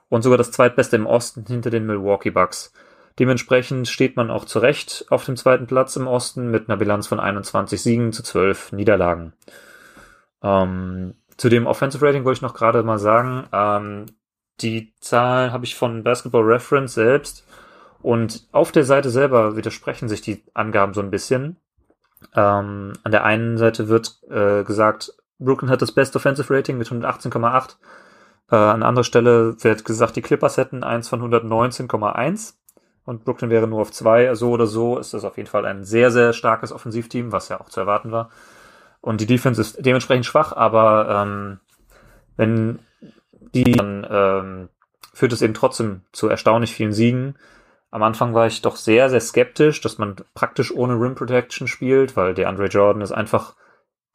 [0.09, 2.73] und sogar das zweitbeste im Osten hinter den Milwaukee Bucks.
[3.19, 7.19] Dementsprechend steht man auch zurecht auf dem zweiten Platz im Osten mit einer Bilanz von
[7.19, 9.33] 21 Siegen zu 12 Niederlagen.
[10.43, 14.07] Ähm, zu dem Offensive Rating wollte ich noch gerade mal sagen, ähm,
[14.61, 17.47] die Zahl habe ich von Basketball Reference selbst
[18.03, 21.57] und auf der Seite selber widersprechen sich die Angaben so ein bisschen.
[22.35, 26.89] Ähm, an der einen Seite wird äh, gesagt, Brooklyn hat das beste Offensive Rating mit
[26.89, 27.77] 118,8.
[28.51, 32.55] Äh, an anderer Stelle wird gesagt, die Clippers hätten eins von 119,1
[33.05, 34.35] und Brooklyn wäre nur auf zwei.
[34.35, 37.61] So oder so ist das auf jeden Fall ein sehr, sehr starkes Offensivteam, was ja
[37.61, 38.31] auch zu erwarten war.
[39.01, 41.61] Und die Defense ist dementsprechend schwach, aber ähm,
[42.37, 42.79] wenn
[43.55, 44.69] die dann ähm,
[45.17, 47.39] führt es eben trotzdem zu erstaunlich vielen Siegen.
[47.91, 52.17] Am Anfang war ich doch sehr, sehr skeptisch, dass man praktisch ohne Rim Protection spielt,
[52.17, 53.55] weil der Andre Jordan ist einfach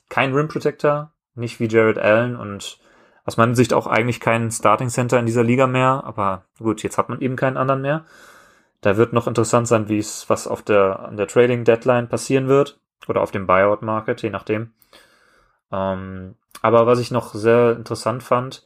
[0.09, 2.79] kein Rim Protector, nicht wie Jared Allen und
[3.25, 6.03] aus meiner Sicht auch eigentlich kein Starting Center in dieser Liga mehr.
[6.05, 8.05] Aber gut, jetzt hat man eben keinen anderen mehr.
[8.81, 12.47] Da wird noch interessant sein, wie es, was auf der, an der Trading Deadline passieren
[12.47, 12.79] wird.
[13.07, 14.73] Oder auf dem Buyout Market, je nachdem.
[15.71, 18.65] Ähm, aber was ich noch sehr interessant fand,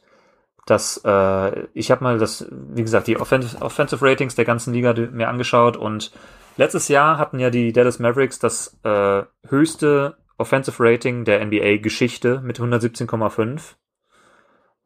[0.66, 4.92] dass äh, ich habe mal das, wie gesagt, die Offensive, Offensive Ratings der ganzen Liga
[5.12, 6.12] mir angeschaut und
[6.56, 12.58] letztes Jahr hatten ja die Dallas Mavericks das äh, höchste Offensive Rating der NBA-Geschichte mit
[12.58, 13.76] 117,5.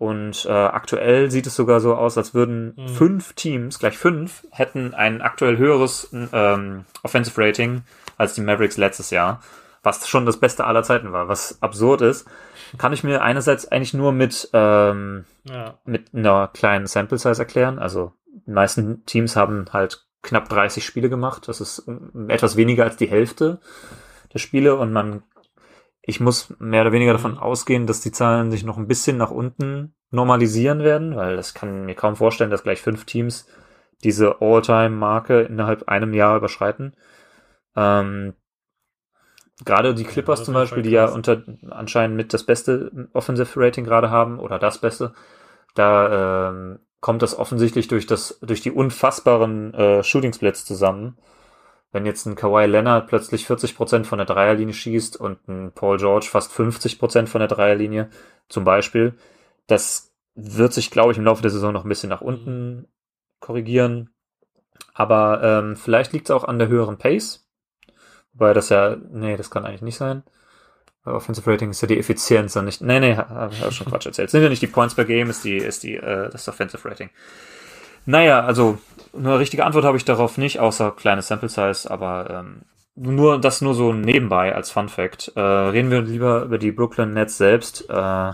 [0.00, 2.88] Und äh, aktuell sieht es sogar so aus, als würden mhm.
[2.88, 7.82] fünf Teams, gleich fünf, hätten ein aktuell höheres ähm, Offensive Rating
[8.16, 9.42] als die Mavericks letztes Jahr,
[9.82, 12.26] was schon das Beste aller Zeiten war, was absurd ist
[12.78, 15.78] kann ich mir einerseits eigentlich nur mit, ähm, ja.
[15.84, 17.78] mit einer kleinen Sample Size erklären.
[17.78, 18.12] Also
[18.46, 21.48] die meisten Teams haben halt knapp 30 Spiele gemacht.
[21.48, 21.84] Das ist
[22.28, 23.60] etwas weniger als die Hälfte
[24.32, 25.22] der Spiele und man,
[26.10, 27.38] ich muss mehr oder weniger davon mhm.
[27.38, 31.86] ausgehen, dass die Zahlen sich noch ein bisschen nach unten normalisieren werden, weil das kann
[31.86, 33.46] mir kaum vorstellen, dass gleich fünf Teams
[34.02, 36.94] diese All-Time-Marke innerhalb einem Jahr überschreiten.
[37.76, 38.34] Ähm,
[39.64, 43.84] Gerade die Clippers ja, zum Beispiel, die ja unter anscheinend mit das beste Offensive Rating
[43.84, 45.12] gerade haben oder das Beste,
[45.74, 51.18] da ähm, kommt das offensichtlich durch das durch die unfassbaren äh, Shooting Splits zusammen.
[51.92, 55.98] Wenn jetzt ein Kawhi Leonard plötzlich 40 Prozent von der Dreierlinie schießt und ein Paul
[55.98, 58.10] George fast 50 Prozent von der Dreierlinie,
[58.48, 59.14] zum Beispiel,
[59.66, 62.86] das wird sich, glaube ich, im Laufe der Saison noch ein bisschen nach unten
[63.40, 64.10] korrigieren.
[64.94, 67.50] Aber ähm, vielleicht liegt es auch an der höheren Pace,
[68.32, 70.22] Wobei das ja, nee, das kann eigentlich nicht sein.
[71.04, 72.80] Offensive Rating ist ja die Effizienz und nicht.
[72.80, 74.30] Nee, nee, habe ich schon Quatsch erzählt.
[74.30, 77.10] Sind ja nicht die Points per Game, ist die, ist die, äh, das Offensive Rating.
[78.06, 78.78] Naja, also
[79.16, 82.62] eine richtige Antwort habe ich darauf nicht, außer kleine Sample Size, aber ähm,
[82.94, 85.32] nur das nur so nebenbei als Fun Fact.
[85.34, 87.88] Äh, reden wir lieber über die Brooklyn Nets selbst.
[87.88, 88.32] Äh,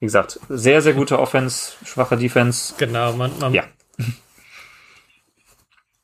[0.00, 2.74] wie gesagt, sehr, sehr gute Offense, schwache Defense.
[2.78, 3.64] Genau, man, man ja.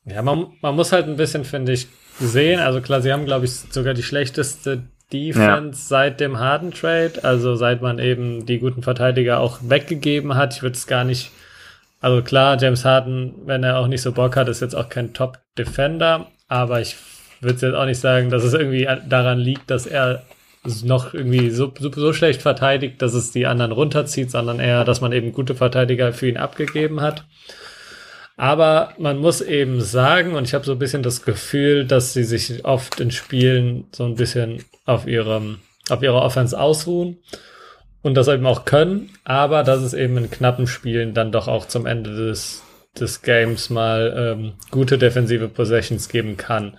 [0.06, 1.88] Ja, man, man muss halt ein bisschen, finde ich,
[2.20, 2.60] sehen.
[2.60, 5.86] Also klar, sie haben, glaube ich, sogar die schlechteste Defense ja.
[5.88, 10.54] seit dem Harden Trade, also seit man eben die guten Verteidiger auch weggegeben hat.
[10.56, 11.30] Ich würde es gar nicht,
[12.04, 15.14] also klar, James Harden, wenn er auch nicht so Bock hat, ist jetzt auch kein
[15.14, 16.96] Top Defender, aber ich
[17.40, 20.22] würde jetzt auch nicht sagen, dass es irgendwie daran liegt, dass er
[20.82, 25.00] noch irgendwie so, so, so schlecht verteidigt, dass es die anderen runterzieht, sondern eher, dass
[25.00, 27.24] man eben gute Verteidiger für ihn abgegeben hat.
[28.36, 32.24] Aber man muss eben sagen, und ich habe so ein bisschen das Gefühl, dass sie
[32.24, 37.16] sich oft in Spielen so ein bisschen auf ihrem, auf ihrer Offense ausruhen
[38.04, 41.66] und das eben auch können, aber dass es eben in knappen Spielen dann doch auch
[41.66, 42.62] zum Ende des,
[43.00, 46.76] des Games mal ähm, gute defensive Possessions geben kann.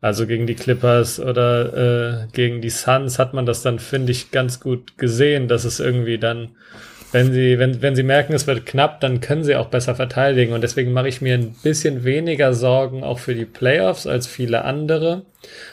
[0.00, 4.30] Also gegen die Clippers oder äh, gegen die Suns hat man das dann, finde ich,
[4.30, 6.50] ganz gut gesehen, dass es irgendwie dann
[7.12, 10.52] wenn sie, wenn, wenn sie merken, es wird knapp, dann können sie auch besser verteidigen.
[10.52, 14.64] Und deswegen mache ich mir ein bisschen weniger Sorgen auch für die Playoffs als viele
[14.64, 15.22] andere.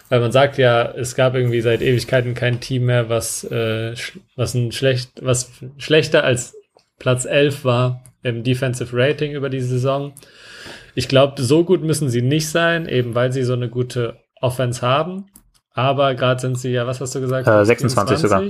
[0.09, 3.95] Weil man sagt ja, es gab irgendwie seit Ewigkeiten kein Team mehr, was, äh,
[4.35, 6.55] was ein schlecht, was schlechter als
[6.99, 10.13] Platz 11 war im Defensive Rating über die Saison.
[10.95, 14.81] Ich glaube, so gut müssen sie nicht sein, eben weil sie so eine gute Offense
[14.81, 15.25] haben.
[15.73, 17.47] Aber gerade sind sie ja, was hast du gesagt?
[17.47, 18.41] Äh, 26 sogar.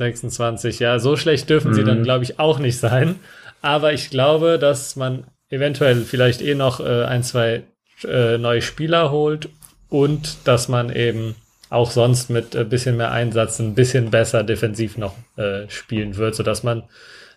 [0.00, 1.74] 26, ja, so schlecht dürfen mhm.
[1.74, 2.04] sie dann, mhm.
[2.04, 3.20] glaube ich, auch nicht sein.
[3.62, 7.62] Aber ich glaube, dass man eventuell vielleicht eh noch äh, ein, zwei
[8.04, 9.48] äh, neue Spieler holt
[9.88, 11.34] und dass man eben
[11.68, 16.34] auch sonst mit ein bisschen mehr Einsatz ein bisschen besser defensiv noch äh, spielen wird,
[16.34, 16.84] sodass man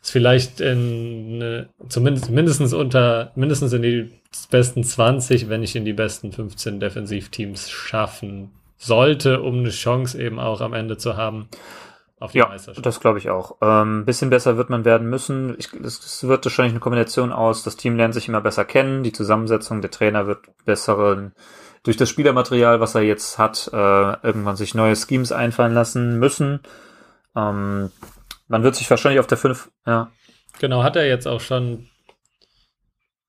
[0.01, 4.11] es vielleicht in äh, zumindest mindestens unter mindestens in die
[4.49, 10.39] besten 20, wenn nicht in die besten 15 Defensivteams schaffen sollte, um eine Chance eben
[10.39, 11.47] auch am Ende zu haben,
[12.23, 12.85] auf die ja, Meisterschaft.
[12.85, 13.59] Das glaube ich auch.
[13.59, 15.57] Ein ähm, bisschen besser wird man werden müssen.
[15.57, 19.81] es wird wahrscheinlich eine Kombination aus, das Team lernt sich immer besser kennen, die Zusammensetzung,
[19.81, 21.33] der Trainer wird besseren,
[21.83, 23.77] durch das Spielermaterial, was er jetzt hat, äh,
[24.25, 26.61] irgendwann sich neue Schemes einfallen lassen müssen.
[27.35, 27.91] Ähm,
[28.47, 30.09] man wird sich wahrscheinlich auf der 5, ja.
[30.59, 31.89] Genau, hat er jetzt auch schon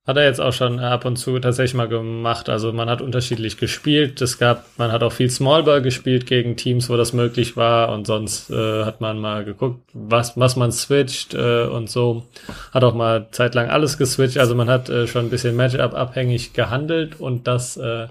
[0.06, 2.50] hat er jetzt auch schon ab und zu tatsächlich mal gemacht.
[2.50, 4.20] Also man hat unterschiedlich gespielt.
[4.20, 7.90] Es gab, man hat auch viel Smallball gespielt gegen Teams, wo das möglich war.
[7.90, 12.24] Und sonst äh, hat man mal geguckt, was, was man switcht äh, und so.
[12.72, 14.36] Hat auch mal zeitlang alles geswitcht.
[14.36, 18.08] Also man hat äh, schon ein bisschen Matchup abhängig gehandelt und das äh,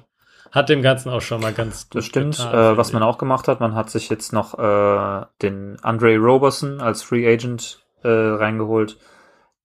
[0.52, 2.00] hat dem Ganzen auch schon mal ganz gut.
[2.00, 2.38] Das stimmt.
[2.38, 6.18] Getan, äh, was man auch gemacht hat, man hat sich jetzt noch äh, den Andre
[6.18, 8.98] Roberson als Free Agent äh, reingeholt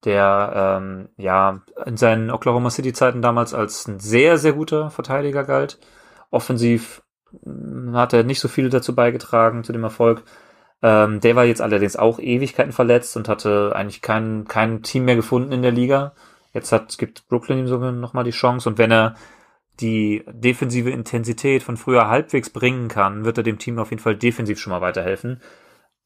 [0.09, 5.45] der ähm, ja in seinen Oklahoma City Zeiten damals als ein sehr, sehr guter Verteidiger
[5.45, 5.79] galt.
[6.31, 7.03] Offensiv
[7.45, 10.23] hm, hat er nicht so viel dazu beigetragen zu dem Erfolg.
[10.83, 15.17] Ähm, der war jetzt allerdings auch Ewigkeiten verletzt und hatte eigentlich kein, kein Team mehr
[15.17, 16.15] gefunden in der Liga.
[16.55, 19.15] Jetzt hat, gibt Brooklyn ihm sogar nochmal die Chance und wenn er
[19.81, 24.17] die defensive Intensität von früher halbwegs bringen kann, wird er dem Team auf jeden Fall
[24.17, 25.43] defensiv schon mal weiterhelfen.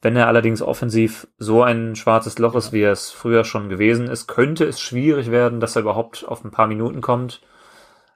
[0.02, 4.08] Wenn er allerdings offensiv so ein schwarzes Loch ist, wie er es früher schon gewesen
[4.08, 7.40] ist, könnte es schwierig werden, dass er überhaupt auf ein paar Minuten kommt.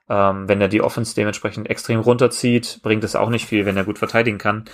[0.09, 3.85] Ähm, wenn er die Offense dementsprechend extrem runterzieht, bringt es auch nicht viel, wenn er
[3.85, 4.65] gut verteidigen kann.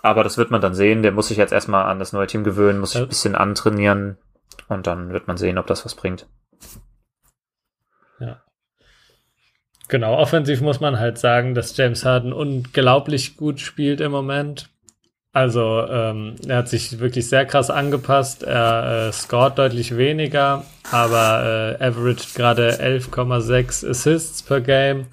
[0.00, 1.02] Aber das wird man dann sehen.
[1.02, 4.16] Der muss sich jetzt erstmal an das neue Team gewöhnen, muss sich ein bisschen antrainieren
[4.68, 6.28] und dann wird man sehen, ob das was bringt.
[8.20, 8.42] Ja.
[9.88, 14.70] Genau, offensiv muss man halt sagen, dass James Harden unglaublich gut spielt im Moment.
[15.34, 18.44] Also ähm, er hat sich wirklich sehr krass angepasst.
[18.44, 25.06] Er äh, scored deutlich weniger, aber äh, averaged gerade 11,6 Assists per Game,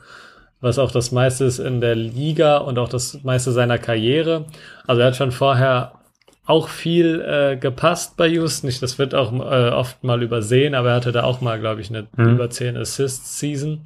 [0.61, 4.45] was auch das meiste ist in der Liga und auch das meiste seiner Karriere.
[4.85, 5.93] Also er hat schon vorher
[6.45, 8.69] auch viel äh, gepasst bei Houston.
[8.79, 11.89] Das wird auch äh, oft mal übersehen, aber er hatte da auch mal, glaube ich,
[11.89, 12.35] eine mhm.
[12.35, 13.85] über 10 Assists-Season.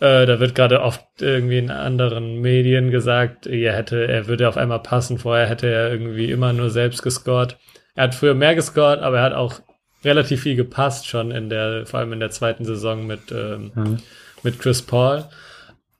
[0.00, 4.56] Äh, da wird gerade oft irgendwie in anderen Medien gesagt, er hätte, er würde auf
[4.56, 5.18] einmal passen.
[5.18, 7.56] Vorher hätte er irgendwie immer nur selbst gescored.
[7.94, 9.60] Er hat früher mehr gescored, aber er hat auch
[10.04, 13.98] relativ viel gepasst schon in der, vor allem in der zweiten Saison mit, ähm, mhm.
[14.42, 15.24] mit Chris Paul.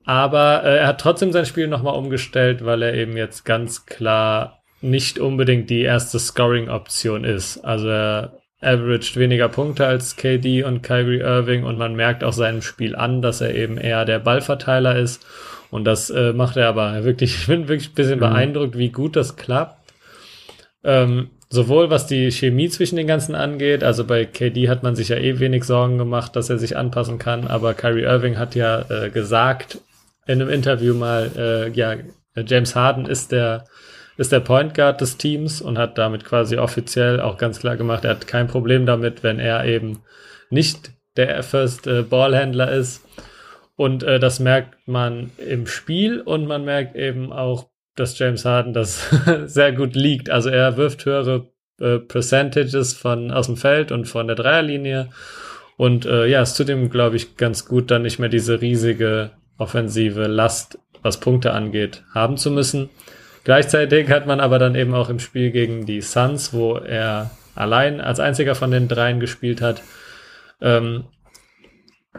[0.05, 4.61] Aber äh, er hat trotzdem sein Spiel nochmal umgestellt, weil er eben jetzt ganz klar
[4.81, 7.65] nicht unbedingt die erste Scoring-Option ist.
[7.65, 8.33] Also er
[8.64, 13.22] averaged weniger Punkte als KD und Kyrie Irving und man merkt auch seinem Spiel an,
[13.22, 15.24] dass er eben eher der Ballverteiler ist.
[15.70, 18.20] Und das äh, macht er aber wirklich, ich bin wirklich ein bisschen mhm.
[18.20, 19.92] beeindruckt, wie gut das klappt.
[20.83, 25.09] Ähm, sowohl was die Chemie zwischen den ganzen angeht, also bei KD hat man sich
[25.09, 28.85] ja eh wenig Sorgen gemacht, dass er sich anpassen kann, aber Kyrie Irving hat ja
[28.90, 29.79] äh, gesagt
[30.27, 31.96] in einem Interview mal, äh, ja,
[32.37, 33.64] James Harden ist der
[34.16, 38.05] ist der Point Guard des Teams und hat damit quasi offiziell auch ganz klar gemacht,
[38.05, 40.03] er hat kein Problem damit, wenn er eben
[40.50, 43.05] nicht der First äh, Ballhändler ist.
[43.77, 48.72] Und äh, das merkt man im Spiel und man merkt eben auch, dass James Harden
[48.72, 49.09] das
[49.46, 50.31] sehr gut liegt.
[50.31, 51.48] Also er wirft höhere
[51.81, 55.09] äh, Percentages von aus dem Feld und von der Dreierlinie.
[55.77, 60.27] Und äh, ja, ist zudem, glaube ich, ganz gut, dann nicht mehr diese riesige offensive
[60.27, 62.90] Last, was Punkte angeht, haben zu müssen.
[63.45, 68.01] Gleichzeitig hat man aber dann eben auch im Spiel gegen die Suns, wo er allein
[68.01, 69.83] als einziger von den dreien gespielt hat,
[70.61, 71.05] ähm,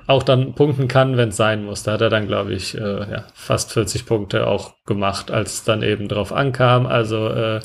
[0.08, 1.84] auch dann punkten kann, wenn es sein muss.
[1.84, 5.64] Da hat er dann, glaube ich, äh, ja, fast 40 Punkte auch gemacht, als es
[5.64, 6.86] dann eben drauf ankam.
[6.86, 7.60] Also äh,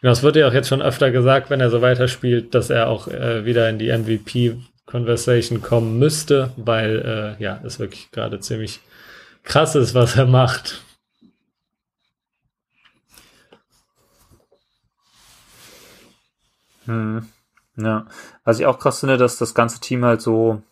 [0.00, 2.88] genau, es wird ja auch jetzt schon öfter gesagt, wenn er so weiterspielt, dass er
[2.88, 8.80] auch äh, wieder in die MVP-Conversation kommen müsste, weil äh, ja, es wirklich gerade ziemlich
[9.42, 10.82] krass ist, was er macht.
[16.86, 17.26] Hm.
[17.76, 18.06] Ja,
[18.44, 20.62] was ich auch krass finde, dass das ganze Team halt so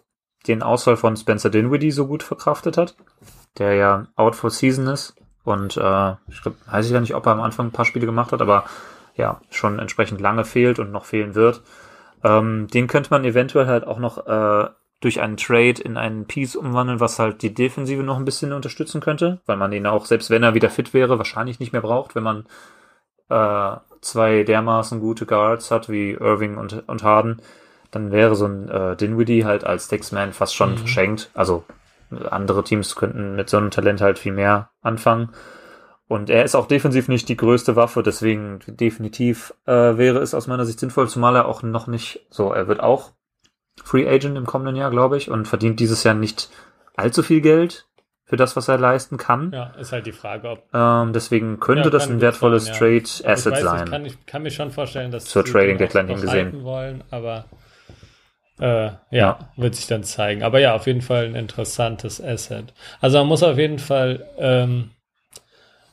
[0.47, 2.97] den Ausfall von Spencer Dinwiddie so gut verkraftet hat,
[3.59, 7.27] der ja out for season ist und äh, ich glaube, weiß ich ja nicht, ob
[7.27, 8.65] er am Anfang ein paar Spiele gemacht hat, aber
[9.17, 11.63] ja, schon entsprechend lange fehlt und noch fehlen wird.
[12.25, 14.69] Ähm, den könnte man eventuell halt auch noch äh,
[15.01, 19.03] durch einen Trade in einen Piece umwandeln, was halt die Defensive noch ein bisschen unterstützen
[19.03, 22.15] könnte, weil man ihn auch, selbst wenn er wieder fit wäre, wahrscheinlich nicht mehr braucht,
[22.15, 22.47] wenn man
[23.29, 27.41] äh, zwei dermaßen gute Guards hat wie Irving und, und Harden,
[27.91, 30.79] dann wäre so ein äh, Dinwiddie halt als Textman fast schon mhm.
[30.79, 31.31] verschenkt.
[31.35, 31.65] Also
[32.31, 35.31] andere Teams könnten mit so einem Talent halt viel mehr anfangen.
[36.07, 40.47] Und er ist auch defensiv nicht die größte Waffe, deswegen definitiv äh, wäre es aus
[40.47, 43.13] meiner Sicht sinnvoll, zumal er auch noch nicht so, er wird auch
[43.83, 46.51] Free Agent im kommenden Jahr, glaube ich, und verdient dieses Jahr nicht
[46.95, 47.87] allzu viel Geld
[48.35, 49.53] für das, was er leisten kann.
[49.53, 50.65] Ja, ist halt die Frage, ob.
[50.75, 53.85] Ähm, deswegen könnte ja, das ein wertvolles sein, Trade Asset weiß, sein.
[53.85, 57.45] Ich kann, ich kann mir schon vorstellen, dass zur Trading Deadline hingesehen wollen, aber
[58.59, 60.43] äh, ja, ja, wird sich dann zeigen.
[60.43, 62.75] Aber ja, auf jeden Fall ein interessantes Asset.
[63.01, 64.91] Also man muss auf jeden Fall, ähm,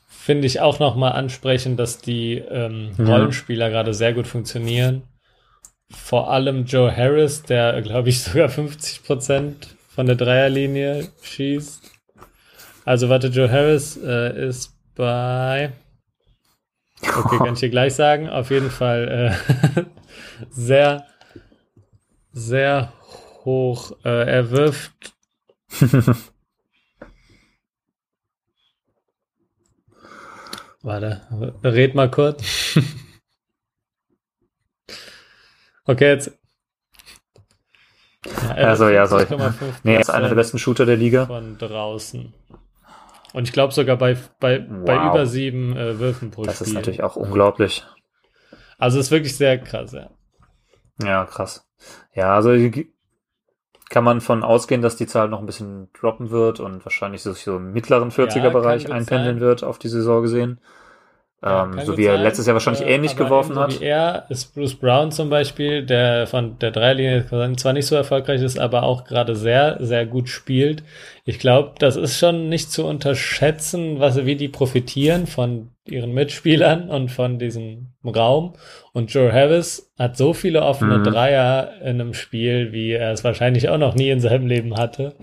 [0.08, 3.72] finde ich, auch nochmal ansprechen, dass die ähm, Rollenspieler ja.
[3.72, 5.04] gerade sehr gut funktionieren.
[5.92, 12.01] Vor allem Joe Harris, der, glaube ich, sogar 50 Prozent von der Dreierlinie schießt.
[12.92, 15.72] Also warte, Joe Harris äh, ist bei.
[17.02, 18.28] Okay, kann ich dir gleich sagen.
[18.28, 19.34] Auf jeden Fall
[19.78, 19.86] äh,
[20.50, 21.08] sehr,
[22.34, 22.92] sehr
[23.46, 23.94] hoch.
[24.04, 24.92] Äh, er wirft.
[30.82, 31.22] Warte,
[31.64, 32.44] red mal kurz.
[35.86, 36.38] okay, jetzt.
[38.26, 39.30] Ja, also ja, ich.
[39.84, 41.26] Nee, er ist einer der besten Shooter der Liga.
[41.26, 42.34] Von draußen.
[43.34, 44.86] Und ich glaube sogar bei, bei, wow.
[44.86, 46.66] bei über sieben äh, Würfen pro das Spiel.
[46.66, 47.86] Das ist natürlich auch unglaublich.
[48.78, 50.10] Also ist wirklich sehr krass, ja.
[51.04, 51.68] Ja, krass.
[52.14, 52.52] Ja, also
[53.90, 57.44] kann man von ausgehen, dass die Zahl noch ein bisschen droppen wird und wahrscheinlich sich
[57.44, 59.40] so im mittleren 40er-Bereich einpendeln sein.
[59.40, 60.62] wird auf die Saison gesehen.
[61.44, 63.80] Ja, ähm, so wie er sein, letztes Jahr wahrscheinlich äh, ähnlich geworfen hat.
[63.80, 67.26] Wie er ist Bruce Brown zum Beispiel, der von der Dreilinie
[67.56, 70.84] zwar nicht so erfolgreich ist, aber auch gerade sehr, sehr gut spielt.
[71.26, 76.90] Ich glaube, das ist schon nicht zu unterschätzen, was, wie die profitieren von ihren Mitspielern
[76.90, 78.54] und von diesem Raum.
[78.94, 81.04] Und Joe Harris hat so viele offene mhm.
[81.06, 85.16] Dreier in einem Spiel, wie er es wahrscheinlich auch noch nie in seinem Leben hatte.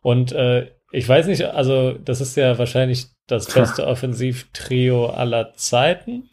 [0.00, 6.28] Und äh, ich weiß nicht, also das ist ja wahrscheinlich das beste Offensivtrio aller Zeiten.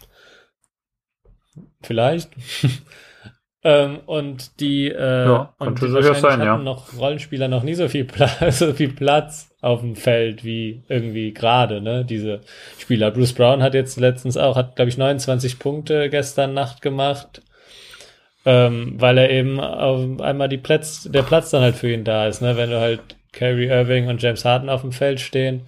[1.82, 2.30] Vielleicht.
[3.64, 6.58] ähm, und die äh, ja, und die wahrscheinlich sein, hatten ja.
[6.58, 11.34] noch Rollenspieler noch nie so viel Platz, so viel Platz auf dem Feld wie irgendwie
[11.34, 12.06] gerade, ne?
[12.06, 12.42] Diese
[12.80, 13.12] Spieler.
[13.12, 17.42] Bruce Brown hat jetzt letztens auch, hat glaube ich 29 Punkte gestern Nacht gemacht.
[18.46, 22.28] Ähm, weil er eben auf einmal die Platz, der Platz dann halt für ihn da
[22.28, 22.58] ist, ne?
[22.58, 23.00] Wenn du halt
[23.32, 25.62] Kyrie Irving und James Harden auf dem Feld stehen,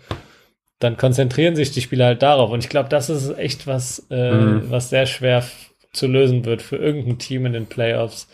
[0.86, 2.52] dann konzentrieren sich die Spieler halt darauf.
[2.52, 4.69] Und ich glaube, das ist echt was, äh, mhm.
[4.69, 5.43] was sehr schwer
[5.91, 8.28] zu lösen wird für irgendein Team in den Playoffs,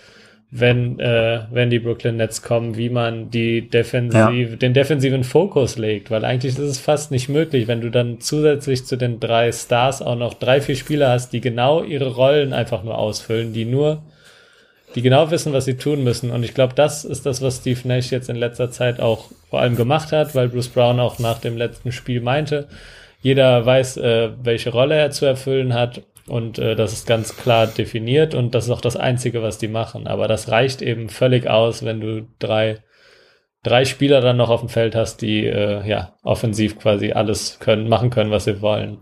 [0.51, 4.55] wenn, äh, wenn die Brooklyn Nets kommen, wie man die Defensive, ja.
[4.57, 8.85] den defensiven Fokus legt, weil eigentlich ist es fast nicht möglich, wenn du dann zusätzlich
[8.85, 12.83] zu den drei Stars auch noch drei, vier Spieler hast, die genau ihre Rollen einfach
[12.83, 14.03] nur ausfüllen, die nur
[14.95, 16.31] die genau wissen, was sie tun müssen.
[16.31, 19.61] Und ich glaube, das ist das, was Steve Nash jetzt in letzter Zeit auch vor
[19.61, 22.67] allem gemacht hat, weil Bruce Brown auch nach dem letzten Spiel meinte,
[23.21, 27.67] jeder weiß, äh, welche Rolle er zu erfüllen hat und äh, das ist ganz klar
[27.67, 30.07] definiert und das ist auch das Einzige, was die machen.
[30.07, 32.79] Aber das reicht eben völlig aus, wenn du drei,
[33.63, 37.89] drei Spieler dann noch auf dem Feld hast, die äh, ja offensiv quasi alles können,
[37.89, 38.99] machen können, was sie wollen.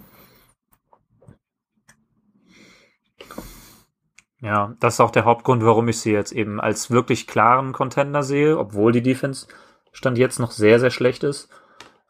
[4.41, 8.23] Ja, das ist auch der Hauptgrund, warum ich sie jetzt eben als wirklich klaren Contender
[8.23, 9.47] sehe, obwohl die Defense
[9.91, 11.49] Stand jetzt noch sehr, sehr schlecht ist.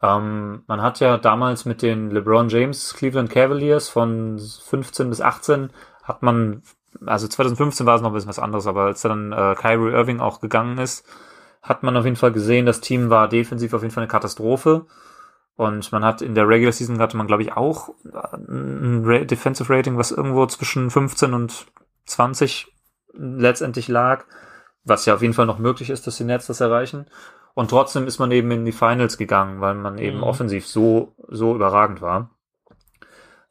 [0.02, 5.70] Ähm, man hat ja damals mit den LeBron James Cleveland Cavaliers von 15 bis 18
[6.04, 6.62] hat man,
[7.04, 10.20] also 2015 war es noch ein bisschen was anderes, aber als dann äh, Kyrie Irving
[10.20, 11.06] auch gegangen ist,
[11.62, 14.86] hat man auf jeden Fall gesehen, das Team war defensiv auf jeden Fall eine Katastrophe.
[15.56, 17.90] Und man hat in der Regular Season hatte man, glaube ich, auch
[18.32, 21.66] ein Defensive Rating, was irgendwo zwischen 15 und
[22.10, 22.66] 20
[23.14, 24.24] letztendlich lag,
[24.84, 27.06] was ja auf jeden Fall noch möglich ist, dass die Nets das erreichen.
[27.54, 30.22] Und trotzdem ist man eben in die Finals gegangen, weil man eben mhm.
[30.22, 32.30] offensiv so, so überragend war.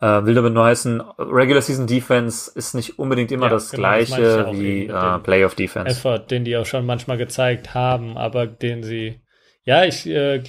[0.02, 3.82] Äh, will damit nur heißen, Regular Season Defense ist nicht unbedingt immer ja, das genau,
[3.82, 5.92] gleiche das wie äh, Playoff Defense.
[5.92, 9.20] Effort, den die auch schon manchmal gezeigt haben, aber den sie,
[9.66, 10.42] ja, ich äh,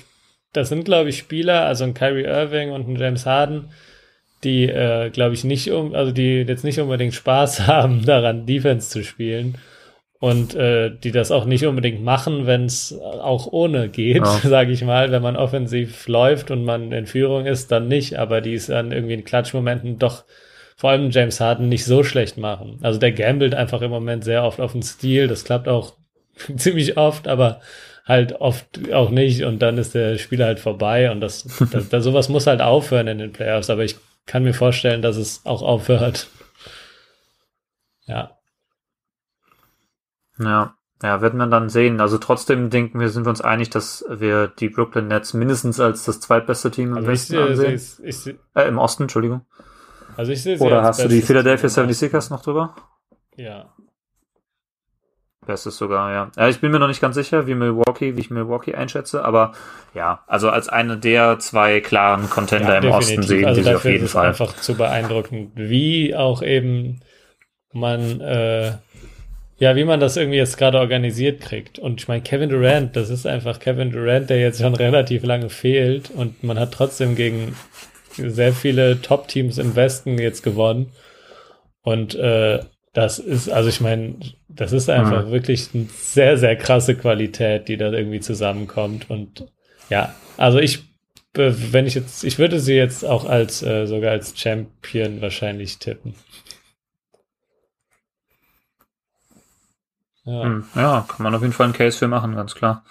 [0.53, 3.71] das sind, glaube ich, Spieler, also ein Kyrie Irving und ein James Harden,
[4.45, 8.91] die, äh, glaube ich, nicht um, also die jetzt nicht unbedingt Spaß haben, daran Defense
[8.91, 9.59] zu spielen.
[10.19, 14.41] Und äh, die das auch nicht unbedingt machen, wenn es auch ohne geht, ja.
[14.45, 15.11] sage ich mal.
[15.11, 18.19] Wenn man offensiv läuft und man in Führung ist, dann nicht.
[18.19, 20.25] Aber die es dann irgendwie in Klatschmomenten doch
[20.77, 22.79] vor allem James Harden nicht so schlecht machen.
[22.83, 25.27] Also der gambelt einfach im Moment sehr oft auf den Stil.
[25.27, 25.95] Das klappt auch
[26.57, 27.61] ziemlich oft, aber
[28.07, 32.03] halt oft auch nicht und dann ist der Spieler halt vorbei und das, das, das,
[32.03, 35.63] sowas muss halt aufhören in den Playoffs, aber ich kann mir vorstellen, dass es auch
[35.63, 36.29] aufhört.
[38.07, 38.39] Ja.
[40.39, 42.01] Ja, ja, wird man dann sehen.
[42.01, 46.05] Also trotzdem denken wir, sind wir uns einig, dass wir die Brooklyn Nets mindestens als
[46.05, 47.75] das zweitbeste Team im also Westen ich, ansehen.
[47.75, 49.47] Ich, ich, äh, Im Osten, Entschuldigung.
[50.17, 52.75] Also ich sehe Oder hast du die Philadelphia 76ers noch drüber?
[53.37, 53.75] Ja,
[55.51, 56.31] Bestes sogar, ja.
[56.37, 56.49] ja.
[56.49, 59.53] Ich bin mir noch nicht ganz sicher, wie Milwaukee, wie ich Milwaukee einschätze, aber
[59.95, 63.85] ja, also als eine der zwei klaren Contender ja, im Osten sehen also die auf
[63.85, 64.29] jeden ist Fall.
[64.29, 67.01] einfach zu beeindruckend, wie auch eben
[67.73, 68.75] man, äh,
[69.59, 71.81] ja, wie man das irgendwie jetzt gerade organisiert kriegt.
[71.81, 75.51] Und ich meine, Kevin Durant, das ist einfach Kevin Durant, der jetzt schon relativ lange
[75.51, 77.57] fehlt und man hat trotzdem gegen
[78.13, 80.93] sehr viele Top-Teams im Westen jetzt gewonnen.
[81.83, 82.61] Und äh,
[82.93, 84.17] das ist, also ich meine,
[84.61, 85.31] das ist einfach mhm.
[85.31, 89.09] wirklich eine sehr, sehr krasse Qualität, die da irgendwie zusammenkommt.
[89.09, 89.51] Und
[89.89, 90.85] ja, also ich,
[91.33, 96.15] wenn ich jetzt, ich würde sie jetzt auch als, äh, sogar als Champion wahrscheinlich tippen.
[100.27, 100.43] Ja.
[100.43, 102.85] Hm, ja, kann man auf jeden Fall einen Case für machen, ganz klar.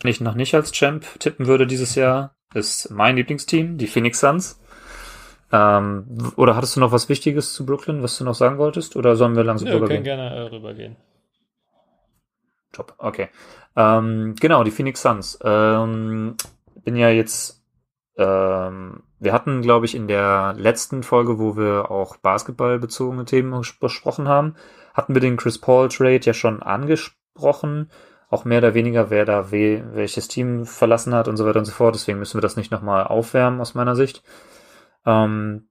[0.00, 4.20] Wenn ich noch nicht als Champ tippen würde dieses Jahr, ist mein Lieblingsteam, die Phoenix
[4.20, 4.58] Suns.
[5.50, 8.96] Ähm, oder hattest du noch was Wichtiges zu Brooklyn, was du noch sagen wolltest?
[8.96, 10.04] Oder sollen wir langsam ja, rübergehen?
[10.04, 10.96] Wir können gerne äh, rübergehen.
[12.72, 13.28] Top, okay.
[13.76, 15.38] Ähm, genau, die Phoenix Suns.
[15.42, 16.36] Ähm,
[16.84, 17.62] bin ja jetzt,
[18.16, 24.28] ähm, wir hatten, glaube ich, in der letzten Folge, wo wir auch basketballbezogene Themen besprochen
[24.28, 24.54] haben,
[24.94, 27.90] hatten wir den Chris Paul Trade ja schon angesprochen.
[28.30, 31.64] Auch mehr oder weniger, wer da we welches Team verlassen hat und so weiter und
[31.64, 31.94] so fort.
[31.94, 34.22] Deswegen müssen wir das nicht nochmal aufwärmen aus meiner Sicht.
[35.08, 35.68] Ähm,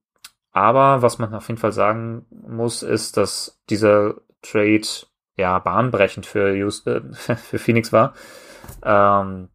[0.51, 4.87] aber was man auf jeden Fall sagen muss, ist, dass dieser Trade
[5.35, 8.15] ja bahnbrechend für, Just, äh, für Phoenix war.
[8.83, 9.49] Ähm,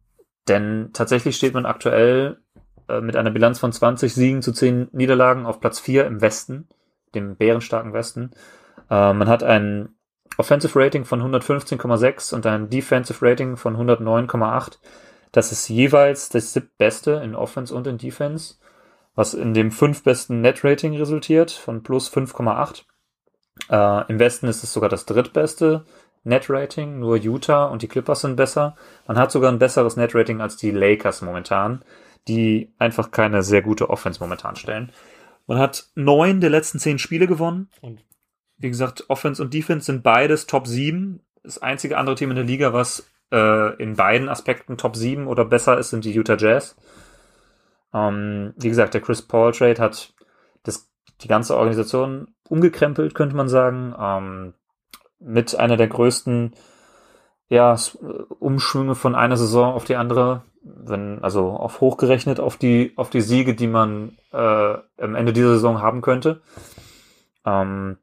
[0.47, 2.39] denn tatsächlich steht man aktuell
[2.87, 6.69] äh, mit einer Bilanz von 20 Siegen zu 10 Niederlagen auf Platz 4 im Westen,
[7.13, 8.31] dem bärenstarken Westen.
[8.89, 9.89] Äh, man hat ein
[10.37, 14.79] Offensive Rating von 115,6 und ein Defensive Rating von 109,8.
[15.33, 18.55] Das ist jeweils das siebtbeste in Offense und in Defense
[19.15, 22.83] was in dem fünf besten Net-Rating resultiert von plus 5,8.
[23.69, 25.85] Äh, Im Westen ist es sogar das drittbeste
[26.23, 28.75] Net-Rating, nur Utah und die Clippers sind besser.
[29.07, 31.83] Man hat sogar ein besseres Net-Rating als die Lakers momentan,
[32.27, 34.91] die einfach keine sehr gute Offense momentan stellen.
[35.45, 37.69] Man hat neun der letzten zehn Spiele gewonnen.
[37.81, 38.03] Und
[38.57, 41.19] wie gesagt, Offense und Defense sind beides Top 7.
[41.43, 45.43] Das einzige andere Team in der Liga, was äh, in beiden Aspekten Top 7 oder
[45.43, 46.77] besser ist, sind die Utah Jazz.
[47.93, 50.13] Ähm, wie gesagt, der Chris Paul Trade hat
[50.63, 50.89] das,
[51.21, 53.93] die ganze Organisation umgekrempelt, könnte man sagen.
[53.99, 54.53] Ähm,
[55.19, 56.53] mit einer der größten
[57.47, 57.75] ja,
[58.39, 63.21] Umschwünge von einer Saison auf die andere, wenn, also auf hochgerechnet auf die, auf die
[63.21, 66.41] Siege, die man äh, am Ende dieser Saison haben könnte.
[67.45, 67.97] Ähm,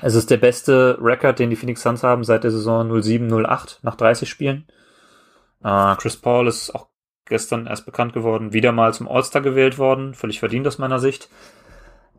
[0.00, 3.96] es ist der beste Rekord, den die Phoenix Suns haben seit der Saison 07-08 nach
[3.96, 4.66] 30 Spielen.
[5.62, 6.88] Äh, Chris Paul ist auch
[7.28, 11.28] gestern erst bekannt geworden, wieder mal zum All-Star gewählt worden, völlig verdient aus meiner Sicht.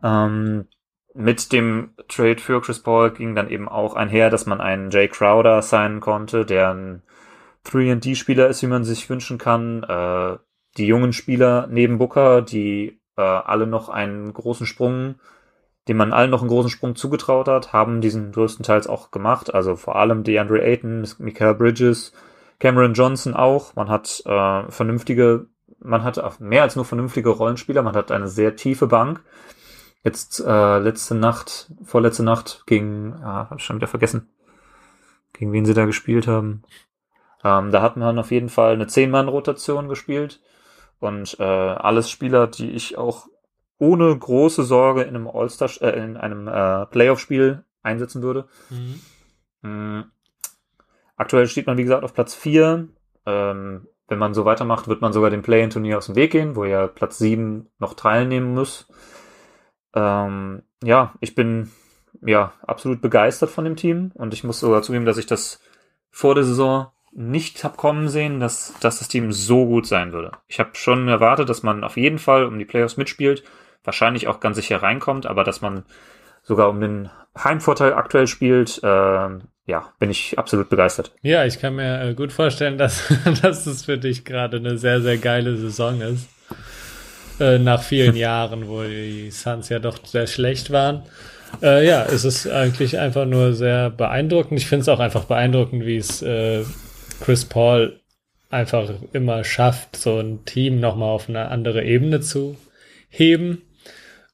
[0.02, 0.66] Ähm,
[1.14, 5.08] mit dem Trade für Chris Paul ging dann eben auch einher, dass man einen Jay
[5.08, 7.02] Crowder signen konnte, der ein
[7.66, 9.82] 3D-Spieler ist, wie man sich wünschen kann.
[9.82, 10.38] Äh,
[10.76, 15.16] die jungen Spieler neben Booker, die äh, alle noch einen großen Sprung,
[15.88, 19.52] dem man allen noch einen großen Sprung zugetraut hat, haben diesen größtenteils auch gemacht.
[19.52, 22.12] Also vor allem DeAndre Ayton, Michael Bridges,
[22.60, 23.74] Cameron Johnson auch.
[23.74, 25.46] Man hat äh, vernünftige,
[25.80, 29.24] man hat mehr als nur vernünftige Rollenspieler, man hat eine sehr tiefe Bank.
[30.04, 34.28] Jetzt äh, letzte Nacht, vorletzte Nacht gegen, ja, hab ich schon wieder vergessen,
[35.32, 36.62] gegen wen sie da gespielt haben.
[37.42, 40.40] Ähm, da hat man auf jeden Fall eine 10-Mann-Rotation gespielt
[41.00, 43.26] und äh, alles Spieler, die ich auch
[43.78, 48.46] ohne große Sorge in einem All-Star, äh, in einem äh, Playoff-Spiel einsetzen würde.
[49.62, 50.10] Mhm.
[51.20, 52.88] Aktuell steht man, wie gesagt, auf Platz 4.
[53.26, 56.64] Ähm, wenn man so weitermacht, wird man sogar dem Play-In-Turnier aus dem Weg gehen, wo
[56.64, 58.88] ja Platz 7 noch teilnehmen muss.
[59.94, 61.70] Ähm, ja, ich bin
[62.24, 65.60] ja absolut begeistert von dem Team und ich muss sogar zugeben, dass ich das
[66.10, 70.32] vor der Saison nicht hab kommen sehen, dass, dass das Team so gut sein würde.
[70.48, 73.44] Ich habe schon erwartet, dass man auf jeden Fall um die Playoffs mitspielt,
[73.84, 75.84] wahrscheinlich auch ganz sicher reinkommt, aber dass man
[76.50, 81.12] sogar um den Heimvorteil aktuell spielt, äh, ja, bin ich absolut begeistert.
[81.22, 83.04] Ja, ich kann mir äh, gut vorstellen, dass,
[83.42, 86.28] dass es für dich gerade eine sehr, sehr geile Saison ist.
[87.38, 91.04] Äh, nach vielen Jahren, wo die Suns ja doch sehr schlecht waren.
[91.62, 94.58] Äh, ja, es ist eigentlich einfach nur sehr beeindruckend.
[94.58, 96.64] Ich finde es auch einfach beeindruckend, wie es äh,
[97.20, 98.00] Chris Paul
[98.50, 102.56] einfach immer schafft, so ein Team nochmal auf eine andere Ebene zu
[103.08, 103.62] heben.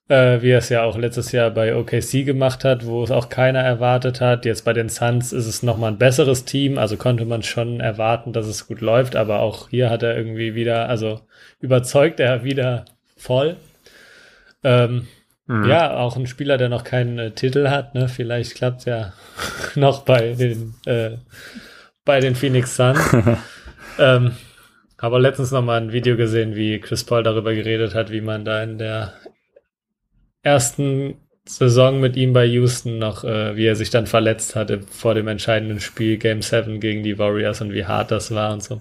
[0.08, 3.28] Äh, wie er es ja auch letztes Jahr bei OKC gemacht hat, wo es auch
[3.28, 4.44] keiner erwartet hat.
[4.44, 8.32] Jetzt bei den Suns ist es nochmal ein besseres Team, also konnte man schon erwarten,
[8.32, 11.22] dass es gut läuft, aber auch hier hat er irgendwie wieder, also
[11.58, 12.84] überzeugt er wieder
[13.16, 13.56] voll.
[14.62, 15.08] Ähm,
[15.48, 15.64] mhm.
[15.64, 18.08] Ja, auch ein Spieler, der noch keinen äh, Titel hat, ne?
[18.08, 19.12] Vielleicht klappt ja
[19.74, 21.16] noch bei den äh,
[22.04, 23.00] bei den Phoenix Suns.
[23.98, 24.36] ähm,
[24.98, 28.44] aber letztens noch mal ein Video gesehen, wie Chris Paul darüber geredet hat, wie man
[28.44, 29.12] da in der
[30.46, 35.14] ersten Saison mit ihm bei Houston noch, äh, wie er sich dann verletzt hatte vor
[35.14, 38.80] dem entscheidenden Spiel Game 7 gegen die Warriors und wie hart das war und so.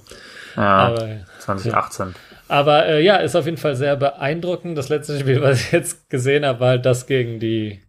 [0.55, 2.07] Ja, Aber, 2018.
[2.07, 2.13] Ja.
[2.47, 4.77] Aber äh, ja, ist auf jeden Fall sehr beeindruckend.
[4.77, 7.81] Das letzte Spiel, was ich jetzt gesehen habe, war halt das gegen die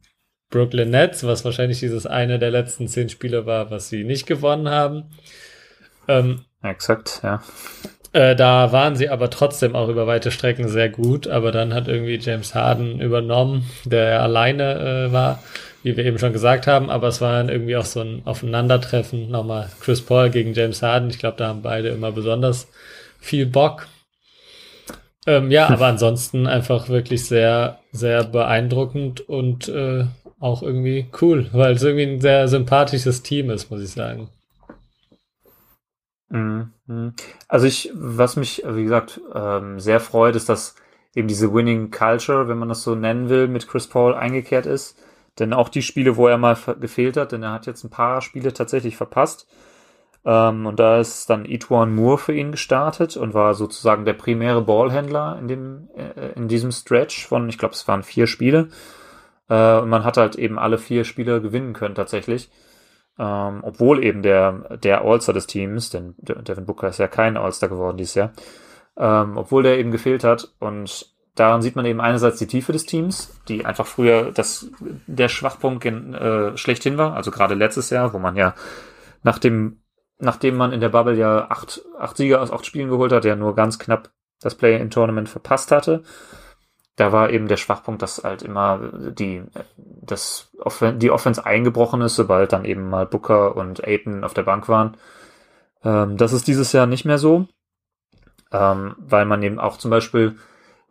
[0.51, 4.69] Brooklyn Nets, was wahrscheinlich dieses eine der letzten zehn Spiele war, was sie nicht gewonnen
[4.69, 5.11] haben.
[6.09, 7.43] Ähm, Exakt, ja.
[8.17, 11.87] Äh, da waren sie aber trotzdem auch über weite Strecken sehr gut, aber dann hat
[11.87, 15.43] irgendwie James Harden übernommen, der alleine äh, war,
[15.83, 19.31] wie wir eben schon gesagt haben, aber es war dann irgendwie auch so ein Aufeinandertreffen,
[19.31, 21.11] nochmal Chris Paul gegen James Harden.
[21.11, 22.69] Ich glaube, da haben beide immer besonders
[23.21, 23.87] viel Bock.
[25.27, 30.07] Ähm, ja, aber ansonsten einfach wirklich sehr, sehr beeindruckend und äh,
[30.41, 34.31] auch irgendwie cool, weil es irgendwie ein sehr sympathisches Team ist, muss ich sagen.
[36.29, 37.15] Mhm.
[37.49, 40.75] Also ich, was mich, wie gesagt, ähm, sehr freut, ist, dass
[41.15, 44.99] eben diese Winning Culture, wenn man das so nennen will, mit Chris Paul eingekehrt ist.
[45.39, 48.23] Denn auch die Spiele, wo er mal gefehlt hat, denn er hat jetzt ein paar
[48.23, 49.47] Spiele tatsächlich verpasst.
[50.25, 54.63] Ähm, und da ist dann Etwan Moore für ihn gestartet und war sozusagen der primäre
[54.63, 58.69] Ballhändler in dem, äh, in diesem Stretch von, ich glaube, es waren vier Spiele.
[59.49, 62.51] Äh, und man hat halt eben alle vier Spiele gewinnen können tatsächlich.
[63.19, 67.69] Ähm, obwohl eben der, der All-Star des Teams, denn Devin Booker ist ja kein All-Star
[67.69, 68.33] geworden dieses Jahr,
[68.99, 70.53] ähm, obwohl der eben gefehlt hat.
[70.59, 74.71] Und daran sieht man eben einerseits die Tiefe des Teams, die einfach früher das,
[75.07, 77.15] der Schwachpunkt äh, schlechthin war.
[77.15, 78.55] Also gerade letztes Jahr, wo man ja
[79.23, 79.81] nach dem,
[80.19, 83.35] nachdem man in der Bubble ja acht, acht Sieger aus acht Spielen geholt hat, ja
[83.35, 84.11] nur ganz knapp
[84.41, 86.03] das Play-in-Tournament verpasst hatte
[86.97, 89.43] da war eben der Schwachpunkt, dass halt immer die,
[89.77, 90.51] das,
[90.97, 94.97] die Offense eingebrochen ist, sobald dann eben mal Booker und Aiton auf der Bank waren.
[95.85, 97.47] Ähm, das ist dieses Jahr nicht mehr so,
[98.51, 100.37] ähm, weil man eben auch zum Beispiel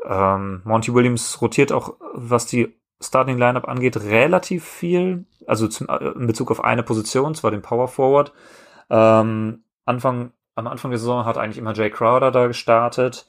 [0.03, 6.09] ähm, Monty Williams rotiert auch, was die Starting Lineup angeht, relativ viel, also zum, äh,
[6.09, 8.31] in Bezug auf eine Position, zwar den Power Forward.
[8.89, 13.27] Ähm, Anfang, am Anfang der Saison hat eigentlich immer Jay Crowder da gestartet.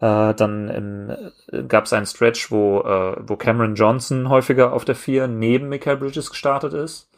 [0.00, 1.32] Äh, dann
[1.68, 5.96] gab es einen Stretch, wo, äh, wo Cameron Johnson häufiger auf der 4 neben Michael
[5.96, 7.10] Bridges gestartet ist.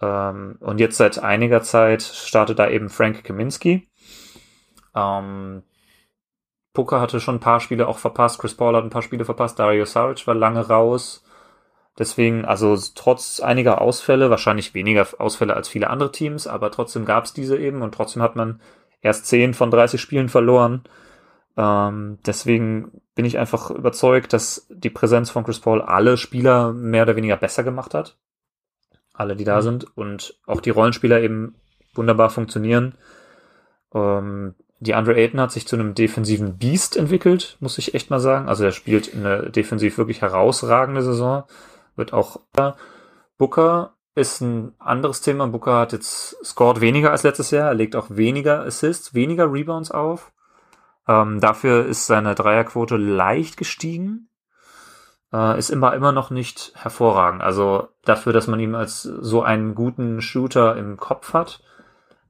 [0.00, 3.88] Ähm, und jetzt seit einiger Zeit startet da eben Frank Kaminski.
[4.94, 5.62] Ähm,
[6.74, 9.58] Puka hatte schon ein paar Spiele auch verpasst, Chris Paul hat ein paar Spiele verpasst,
[9.58, 11.24] Dario Saric war lange raus.
[11.98, 17.24] Deswegen, also trotz einiger Ausfälle, wahrscheinlich weniger Ausfälle als viele andere Teams, aber trotzdem gab
[17.24, 18.60] es diese eben und trotzdem hat man
[19.00, 20.84] erst 10 von 30 Spielen verloren.
[21.56, 27.02] Ähm, deswegen bin ich einfach überzeugt, dass die Präsenz von Chris Paul alle Spieler mehr
[27.02, 28.16] oder weniger besser gemacht hat.
[29.14, 29.62] Alle, die da mhm.
[29.62, 29.96] sind.
[29.96, 31.54] Und auch die Rollenspieler eben
[31.94, 32.94] wunderbar funktionieren.
[33.94, 38.20] Ähm, die Andre Ayton hat sich zu einem defensiven Beast entwickelt, muss ich echt mal
[38.20, 38.48] sagen.
[38.48, 41.44] Also er spielt eine defensiv wirklich herausragende Saison.
[41.96, 42.40] Wird auch
[43.38, 45.46] Booker ist ein anderes Thema.
[45.46, 47.68] Booker hat jetzt scored weniger als letztes Jahr.
[47.68, 50.32] Er legt auch weniger Assists, weniger Rebounds auf.
[51.08, 54.28] Ähm, dafür ist seine Dreierquote leicht gestiegen.
[55.32, 57.42] Äh, ist immer, immer noch nicht hervorragend.
[57.42, 61.62] Also dafür, dass man ihn als so einen guten Shooter im Kopf hat,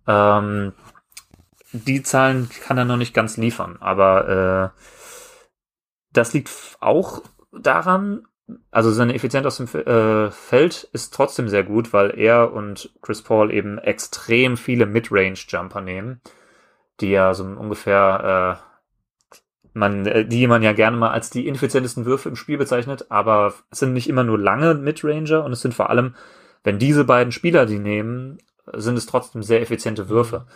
[0.06, 0.72] ähm,
[1.72, 4.80] die Zahlen kann er noch nicht ganz liefern, aber äh,
[6.12, 6.50] das liegt
[6.80, 7.22] auch
[7.52, 8.26] daran,
[8.70, 13.22] also seine Effizienz aus dem äh, Feld ist trotzdem sehr gut, weil er und Chris
[13.22, 16.20] Paul eben extrem viele Midrange-Jumper nehmen,
[17.00, 18.66] die ja so ungefähr äh,
[19.76, 23.54] man, äh, die man ja gerne mal als die ineffizientesten Würfe im Spiel bezeichnet, aber
[23.70, 26.14] es sind nicht immer nur lange Midranger und es sind vor allem,
[26.64, 28.38] wenn diese beiden Spieler die nehmen,
[28.74, 30.46] sind es trotzdem sehr effiziente Würfe.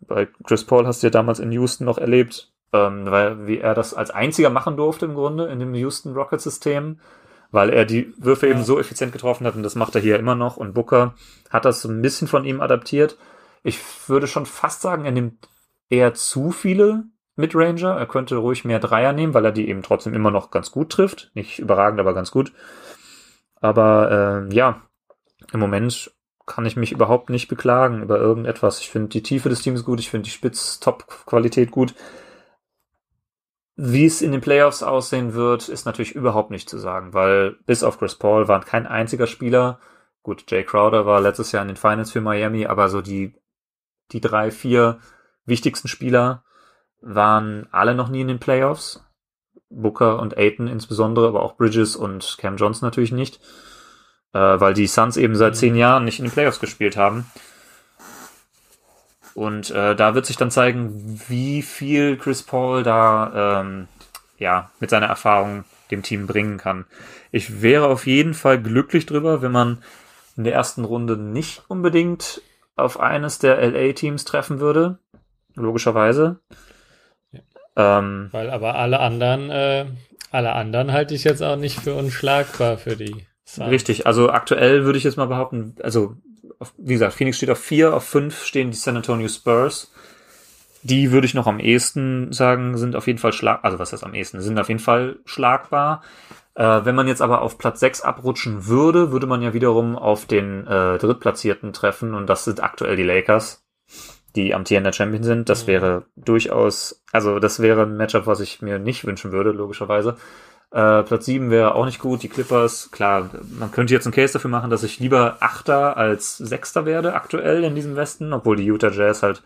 [0.00, 3.74] bei Chris Paul hast du ja damals in Houston noch erlebt, ähm, weil wie er
[3.74, 7.00] das als einziger machen durfte im Grunde in dem Houston Rocket System,
[7.50, 8.52] weil er die Würfe ja.
[8.52, 11.14] eben so effizient getroffen hat und das macht er hier immer noch und Booker
[11.50, 13.16] hat das so ein bisschen von ihm adaptiert.
[13.66, 15.48] Ich würde schon fast sagen, er nimmt
[15.88, 17.02] eher zu viele
[17.34, 17.96] Midranger.
[17.96, 20.90] Er könnte ruhig mehr Dreier nehmen, weil er die eben trotzdem immer noch ganz gut
[20.90, 21.32] trifft.
[21.34, 22.52] Nicht überragend, aber ganz gut.
[23.60, 24.82] Aber äh, ja,
[25.52, 26.12] im Moment
[26.46, 28.78] kann ich mich überhaupt nicht beklagen über irgendetwas.
[28.78, 31.96] Ich finde die Tiefe des Teams gut, ich finde die Spitz-Top-Qualität gut.
[33.74, 37.82] Wie es in den Playoffs aussehen wird, ist natürlich überhaupt nicht zu sagen, weil bis
[37.82, 39.80] auf Chris Paul war kein einziger Spieler,
[40.22, 43.34] gut, Jay Crowder war letztes Jahr in den Finals für Miami, aber so die,
[44.12, 44.98] die drei, vier
[45.44, 46.44] wichtigsten Spieler
[47.00, 49.02] waren alle noch nie in den Playoffs.
[49.68, 53.40] Booker und Aiton insbesondere, aber auch Bridges und Cam Johnson natürlich nicht,
[54.32, 57.26] äh, weil die Suns eben seit zehn Jahren nicht in den Playoffs gespielt haben.
[59.34, 63.88] Und äh, da wird sich dann zeigen, wie viel Chris Paul da ähm,
[64.38, 66.86] ja mit seiner Erfahrung dem Team bringen kann.
[67.32, 69.82] Ich wäre auf jeden Fall glücklich drüber, wenn man
[70.36, 72.40] in der ersten Runde nicht unbedingt
[72.76, 74.98] auf eines der LA-Teams treffen würde.
[75.54, 76.40] Logischerweise.
[77.32, 77.40] Ja.
[77.98, 79.86] Ähm, Weil aber alle anderen, äh,
[80.30, 83.26] alle anderen halte ich jetzt auch nicht für unschlagbar für die.
[83.48, 83.70] Suns.
[83.70, 86.16] Richtig, also aktuell würde ich jetzt mal behaupten, also
[86.58, 89.92] auf, wie gesagt, Phoenix steht auf vier, auf fünf stehen die San Antonio Spurs.
[90.82, 94.04] Die würde ich noch am ehesten sagen, sind auf jeden Fall schlag, also was heißt
[94.04, 96.02] am ehesten, sind auf jeden Fall schlagbar.
[96.56, 100.24] Äh, wenn man jetzt aber auf Platz 6 abrutschen würde, würde man ja wiederum auf
[100.24, 103.62] den äh, Drittplatzierten treffen und das sind aktuell die Lakers,
[104.36, 105.50] die amtierender Champion sind.
[105.50, 105.66] Das mhm.
[105.68, 110.16] wäre durchaus, also das wäre ein Matchup, was ich mir nicht wünschen würde, logischerweise.
[110.70, 112.22] Äh, Platz 7 wäre auch nicht gut.
[112.22, 113.28] Die Clippers, klar,
[113.58, 117.64] man könnte jetzt einen Case dafür machen, dass ich lieber Achter als Sechster werde aktuell
[117.64, 119.42] in diesem Westen, obwohl die Utah Jazz halt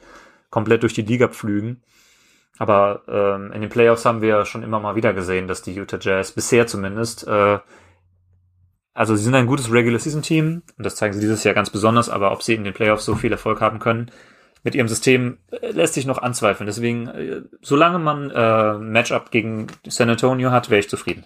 [0.50, 1.82] komplett durch die Liga pflügen.
[2.60, 5.96] Aber ähm, in den Playoffs haben wir schon immer mal wieder gesehen, dass die Utah
[5.98, 7.58] Jazz bisher zumindest, äh,
[8.92, 11.70] also sie sind ein gutes Regular Season Team und das zeigen sie dieses Jahr ganz
[11.70, 14.10] besonders, aber ob sie in den Playoffs so viel Erfolg haben können,
[14.62, 16.66] mit ihrem System äh, lässt sich noch anzweifeln.
[16.66, 21.24] Deswegen, äh, solange man äh, Matchup gegen San Antonio hat, wäre ich zufrieden.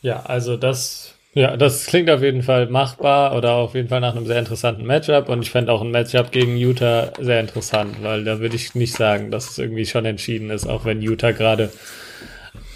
[0.00, 4.16] Ja, also das, ja, das klingt auf jeden Fall machbar oder auf jeden Fall nach
[4.16, 8.24] einem sehr interessanten Matchup und ich fände auch ein Matchup gegen Utah sehr interessant, weil
[8.24, 11.70] da würde ich nicht sagen, dass es irgendwie schon entschieden ist, auch wenn Utah gerade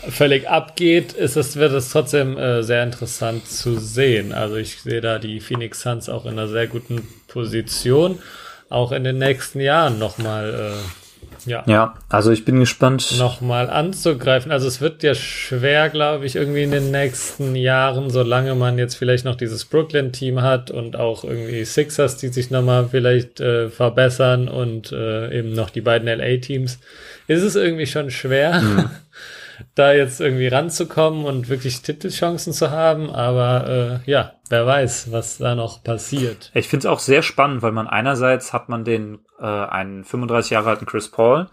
[0.08, 4.32] völlig abgeht, ist es, wird es trotzdem äh, sehr interessant zu sehen.
[4.32, 8.20] Also ich sehe da die Phoenix Suns auch in einer sehr guten Position,
[8.68, 10.72] auch in den nächsten Jahren nochmal.
[10.72, 11.01] Äh,
[11.46, 11.62] ja.
[11.66, 13.14] ja, also ich bin gespannt.
[13.18, 14.52] Nochmal anzugreifen.
[14.52, 18.94] Also es wird ja schwer, glaube ich, irgendwie in den nächsten Jahren, solange man jetzt
[18.94, 24.48] vielleicht noch dieses Brooklyn-Team hat und auch irgendwie Sixers, die sich nochmal vielleicht äh, verbessern
[24.48, 26.80] und äh, eben noch die beiden LA-Teams,
[27.26, 28.60] ist es irgendwie schon schwer.
[28.60, 28.90] Mhm.
[29.74, 33.10] da jetzt irgendwie ranzukommen und wirklich Titelchancen zu haben.
[33.10, 36.50] Aber äh, ja, wer weiß, was da noch passiert.
[36.54, 40.52] Ich finde es auch sehr spannend, weil man einerseits hat man den äh, einen 35
[40.52, 41.48] Jahre alten Chris Paul,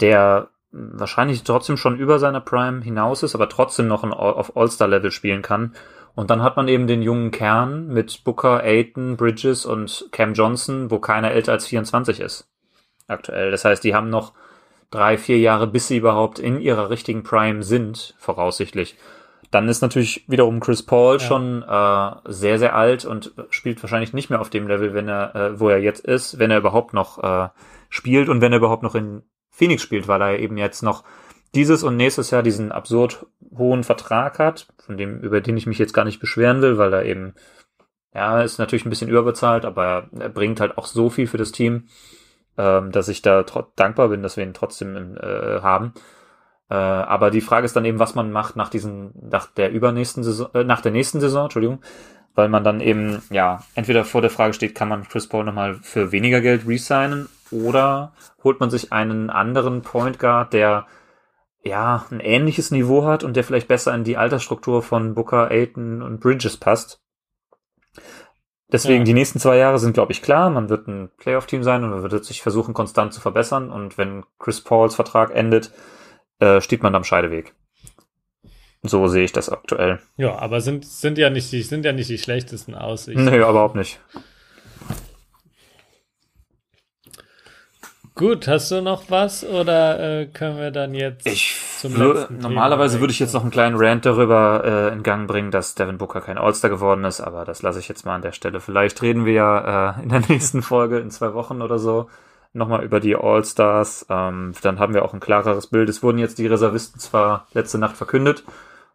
[0.00, 5.10] der wahrscheinlich trotzdem schon über seiner Prime hinaus ist, aber trotzdem noch ein, auf All-Star-Level
[5.10, 5.74] spielen kann.
[6.14, 10.90] Und dann hat man eben den jungen Kern mit Booker, Aiton, Bridges und Cam Johnson,
[10.90, 12.48] wo keiner älter als 24 ist.
[13.06, 13.50] Aktuell.
[13.50, 14.32] Das heißt, die haben noch
[14.90, 18.96] drei, vier Jahre, bis sie überhaupt in ihrer richtigen Prime sind, voraussichtlich.
[19.52, 21.20] Dann ist natürlich wiederum Chris Paul ja.
[21.20, 25.34] schon äh, sehr, sehr alt und spielt wahrscheinlich nicht mehr auf dem Level, wenn er,
[25.36, 27.48] äh, wo er jetzt ist, wenn er überhaupt noch äh,
[27.88, 31.04] spielt und wenn er überhaupt noch in Phoenix spielt, weil er eben jetzt noch
[31.54, 33.26] dieses und nächstes Jahr diesen absurd
[33.56, 36.92] hohen Vertrag hat, von dem, über den ich mich jetzt gar nicht beschweren will, weil
[36.92, 37.34] er eben,
[38.14, 41.52] ja, ist natürlich ein bisschen überbezahlt, aber er bringt halt auch so viel für das
[41.52, 41.88] Team
[42.58, 43.44] ähm, dass ich da
[43.76, 45.94] dankbar bin, dass wir ihn trotzdem äh, haben.
[46.72, 50.24] Äh, aber die Frage ist dann eben, was man macht nach diesen, nach der übernächsten
[50.24, 51.82] Saison, äh, nach der nächsten Saison, Entschuldigung,
[52.34, 55.74] weil man dann eben, ja, entweder vor der Frage steht, kann man Chris Paul nochmal
[55.82, 60.86] für weniger Geld resignen oder holt man sich einen anderen Point Guard, der
[61.62, 66.00] ja ein ähnliches Niveau hat und der vielleicht besser in die Altersstruktur von Booker, Aiton
[66.00, 67.02] und Bridges passt.
[68.72, 69.04] deswegen Ja.
[69.04, 70.48] die nächsten zwei Jahre sind, glaube ich, klar.
[70.48, 73.70] Man wird ein Playoff-Team sein und man wird sich versuchen, konstant zu verbessern.
[73.70, 75.70] Und wenn Chris Pauls Vertrag endet,
[76.42, 77.54] äh, steht man am Scheideweg.
[78.82, 80.00] So sehe ich das aktuell.
[80.16, 83.24] Ja, aber sind, sind ja nicht die, sind ja nicht die schlechtesten Aussichten.
[83.24, 84.00] Nee, überhaupt nicht.
[88.14, 93.00] Gut, hast du noch was oder äh, können wir dann jetzt Ich zum letzten normalerweise
[93.00, 96.20] würde ich jetzt noch einen kleinen Rant darüber äh, in Gang bringen, dass Devin Booker
[96.20, 98.60] kein All-Star geworden ist, aber das lasse ich jetzt mal an der Stelle.
[98.60, 102.08] Vielleicht reden wir ja äh, in der nächsten Folge in zwei Wochen oder so
[102.52, 104.06] nochmal über die All-Stars.
[104.08, 105.88] Ähm, dann haben wir auch ein klareres Bild.
[105.88, 108.44] Es wurden jetzt die Reservisten zwar letzte Nacht verkündet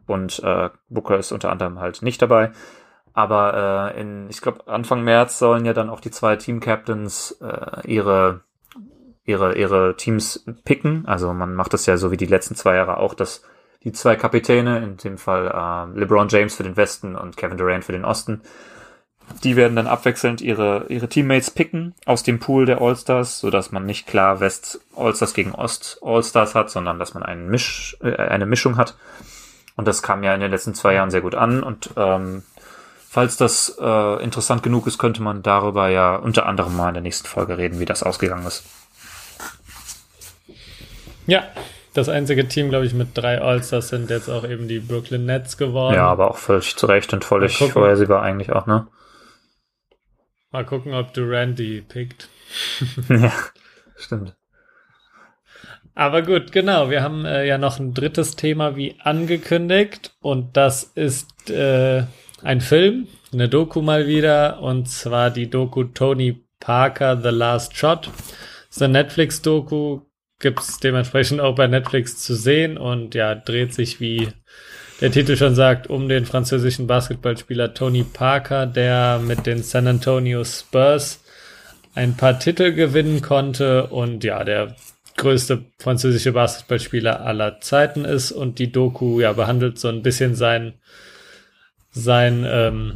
[0.06, 2.52] und äh, Booker ist unter anderem halt nicht dabei.
[3.12, 7.86] Aber äh, in, ich glaube, Anfang März sollen ja dann auch die zwei Team-Captains äh,
[7.86, 8.42] ihre
[9.28, 11.06] ihre, ihre Teams picken.
[11.06, 13.42] Also man macht das ja so wie die letzten zwei Jahre auch, dass
[13.84, 17.84] die zwei Kapitäne, in dem Fall äh, LeBron James für den Westen und Kevin Durant
[17.84, 18.40] für den Osten,
[19.44, 23.86] die werden dann abwechselnd ihre, ihre Teammates picken aus dem Pool der All-Stars, sodass man
[23.86, 28.46] nicht klar West All-Stars gegen Ost All-Stars hat, sondern dass man einen Misch, äh, eine
[28.46, 28.96] Mischung hat.
[29.76, 31.62] Und das kam ja in den letzten zwei Jahren sehr gut an.
[31.62, 32.42] Und ähm,
[33.08, 37.02] falls das äh, interessant genug ist, könnte man darüber ja unter anderem mal in der
[37.02, 38.64] nächsten Folge reden, wie das ausgegangen ist.
[41.26, 41.44] Ja,
[41.94, 45.56] das einzige Team, glaube ich, mit drei All-Stars sind jetzt auch eben die Brooklyn Nets
[45.56, 45.94] geworden.
[45.94, 48.86] Ja, aber auch völlig zu Recht und völlig vorhersehbar eigentlich auch, ne?
[50.50, 52.28] Mal gucken, ob Durant die pickt.
[53.08, 53.32] ja,
[53.96, 54.34] stimmt.
[55.94, 56.90] Aber gut, genau.
[56.90, 62.04] Wir haben äh, ja noch ein drittes Thema wie angekündigt und das ist äh,
[62.42, 68.06] ein Film, eine Doku mal wieder und zwar die Doku Tony Parker The Last Shot.
[68.06, 70.02] Das ist eine Netflix-Doku,
[70.38, 74.28] gibt's dementsprechend auch bei Netflix zu sehen und ja, dreht sich wie
[75.00, 80.44] der Titel schon sagt, um den französischen Basketballspieler Tony Parker, der mit den San Antonio
[80.44, 81.20] Spurs
[81.94, 84.74] ein paar Titel gewinnen konnte und ja, der
[85.16, 90.74] größte französische Basketballspieler aller Zeiten ist und die Doku ja behandelt so ein bisschen sein
[91.90, 92.94] sein ähm,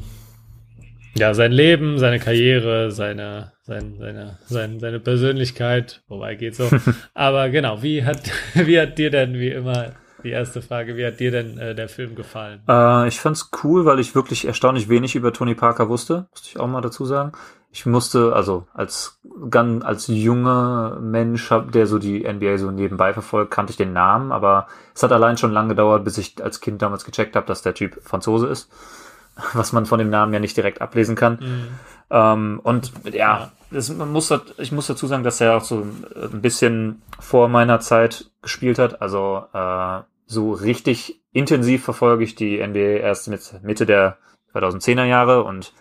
[1.17, 6.71] ja sein Leben, seine Karriere, seine sein, seine sein, seine Persönlichkeit, wobei geht so.
[7.15, 9.93] Aber genau, wie hat wie hat dir denn wie immer
[10.23, 12.61] die erste Frage, wie hat dir denn äh, der Film gefallen?
[12.69, 16.61] Äh, ich fand's cool, weil ich wirklich erstaunlich wenig über Tony Parker wusste, musste ich
[16.61, 17.33] auch mal dazu sagen.
[17.75, 19.19] Ich musste, also als
[19.49, 23.95] ganz als junger Mensch, hab, der so die NBA so nebenbei verfolgt, kannte ich den
[23.95, 27.47] Namen, aber es hat allein schon lange gedauert, bis ich als Kind damals gecheckt habe,
[27.47, 28.71] dass der Typ Franzose ist,
[29.55, 31.39] was man von dem Namen ja nicht direkt ablesen kann.
[31.41, 31.69] Mhm.
[32.11, 33.51] Ähm, und ja.
[33.71, 37.81] Das, man muss, ich muss dazu sagen, dass er auch so ein bisschen vor meiner
[37.81, 39.01] Zeit gespielt hat.
[39.01, 40.01] Also äh,
[40.33, 44.19] so richtig intensiv verfolge ich die NBA erst mit Mitte der
[44.55, 45.73] 2010er Jahre und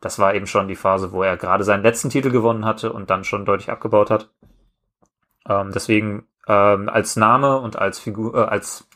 [0.00, 3.08] das war eben schon die Phase, wo er gerade seinen letzten Titel gewonnen hatte und
[3.10, 4.30] dann schon deutlich abgebaut hat.
[5.48, 8.88] Ähm, deswegen ähm, als Name und als Figur, äh, als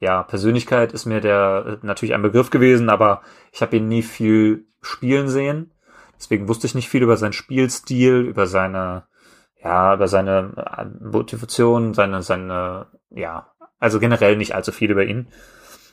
[0.00, 4.02] ja, Persönlichkeit ist mir der äh, natürlich ein Begriff gewesen, aber ich habe ihn nie
[4.02, 5.72] viel spielen sehen.
[6.16, 9.04] Deswegen wusste ich nicht viel über seinen Spielstil, über seine,
[9.62, 13.49] ja, über seine äh, Motivation, seine, seine, ja,
[13.80, 15.26] also generell nicht allzu viel über ihn.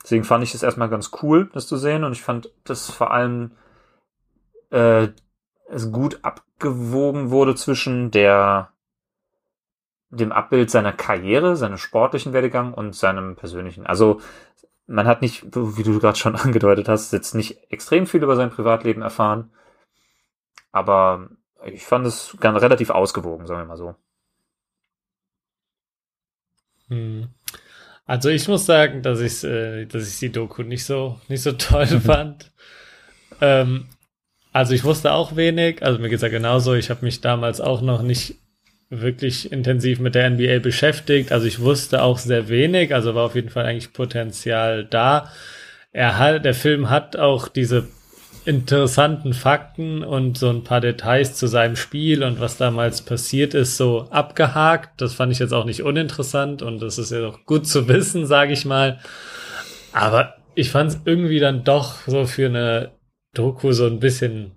[0.03, 3.11] Deswegen fand ich es erstmal ganz cool, das zu sehen und ich fand, dass vor
[3.11, 3.51] allem
[4.69, 5.07] äh,
[5.69, 8.71] es gut abgewogen wurde zwischen der
[10.09, 13.85] dem Abbild seiner Karriere, seinem sportlichen Werdegang und seinem persönlichen.
[13.85, 14.21] Also
[14.85, 18.49] man hat nicht, wie du gerade schon angedeutet hast, jetzt nicht extrem viel über sein
[18.49, 19.51] Privatleben erfahren,
[20.71, 21.29] aber
[21.65, 23.95] ich fand es ganz relativ ausgewogen, sagen wir mal so.
[26.88, 27.27] Hm.
[28.08, 31.51] Also ich muss sagen, dass ich, äh, dass ich die Doku nicht so, nicht so
[31.51, 32.51] toll fand.
[33.41, 33.88] Ähm,
[34.53, 36.74] also ich wusste auch wenig, also mir geht's ja genauso.
[36.74, 38.36] Ich habe mich damals auch noch nicht
[38.89, 41.34] wirklich intensiv mit der NBA beschäftigt.
[41.34, 45.30] Also ich wusste auch sehr wenig, also war auf jeden Fall eigentlich Potenzial da.
[45.91, 47.88] Er hat, der Film hat auch diese
[48.48, 53.76] interessanten Fakten und so ein paar Details zu seinem Spiel und was damals passiert ist,
[53.76, 55.02] so abgehakt.
[55.02, 58.26] Das fand ich jetzt auch nicht uninteressant und das ist ja auch gut zu wissen,
[58.26, 59.00] sage ich mal.
[59.91, 62.93] Aber ich fand es irgendwie dann doch so für eine
[63.34, 64.57] Doku so ein bisschen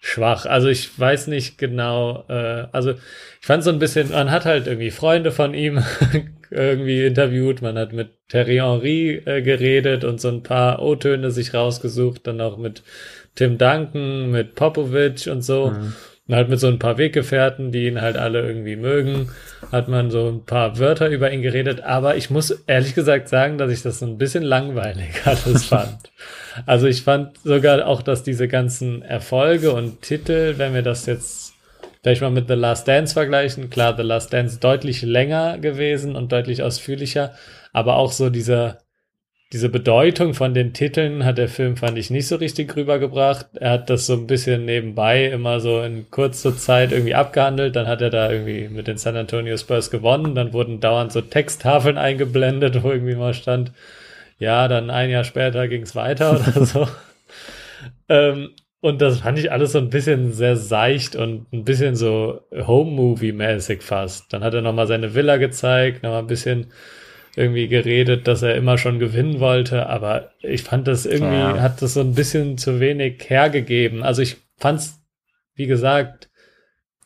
[0.00, 0.46] schwach.
[0.46, 4.66] Also ich weiß nicht genau, äh, also ich fand so ein bisschen, man hat halt
[4.66, 5.82] irgendwie Freunde von ihm
[6.50, 11.54] irgendwie interviewt, man hat mit Terry Henry äh, geredet und so ein paar O-Töne sich
[11.54, 12.82] rausgesucht, dann auch mit
[13.34, 15.70] Tim Duncan, mit Popovic und so.
[15.70, 15.94] Mhm.
[16.28, 19.30] Und halt mit so ein paar Weggefährten, die ihn halt alle irgendwie mögen,
[19.72, 21.80] hat man so ein paar Wörter über ihn geredet.
[21.80, 26.10] Aber ich muss ehrlich gesagt sagen, dass ich das so ein bisschen langweilig alles fand.
[26.66, 31.54] Also ich fand sogar auch, dass diese ganzen Erfolge und Titel, wenn wir das jetzt
[32.02, 36.30] vielleicht mal mit The Last Dance vergleichen, klar, The Last Dance deutlich länger gewesen und
[36.30, 37.32] deutlich ausführlicher,
[37.72, 38.78] aber auch so dieser
[39.52, 43.46] diese Bedeutung von den Titeln hat der Film, fand ich, nicht so richtig rübergebracht.
[43.54, 47.74] Er hat das so ein bisschen nebenbei immer so in kurzer Zeit irgendwie abgehandelt.
[47.74, 50.34] Dann hat er da irgendwie mit den San Antonio Spurs gewonnen.
[50.34, 53.72] Dann wurden dauernd so Texttafeln eingeblendet, wo irgendwie mal stand,
[54.38, 56.88] ja, dann ein Jahr später ging es weiter oder so.
[58.10, 62.42] ähm, und das fand ich alles so ein bisschen sehr seicht und ein bisschen so
[62.54, 64.32] Home-Movie-mäßig fast.
[64.32, 66.66] Dann hat er nochmal seine Villa gezeigt, nochmal ein bisschen
[67.38, 71.60] irgendwie geredet, dass er immer schon gewinnen wollte, aber ich fand das irgendwie, ja.
[71.60, 74.02] hat das so ein bisschen zu wenig hergegeben.
[74.02, 75.00] Also ich fand's,
[75.54, 76.28] wie gesagt,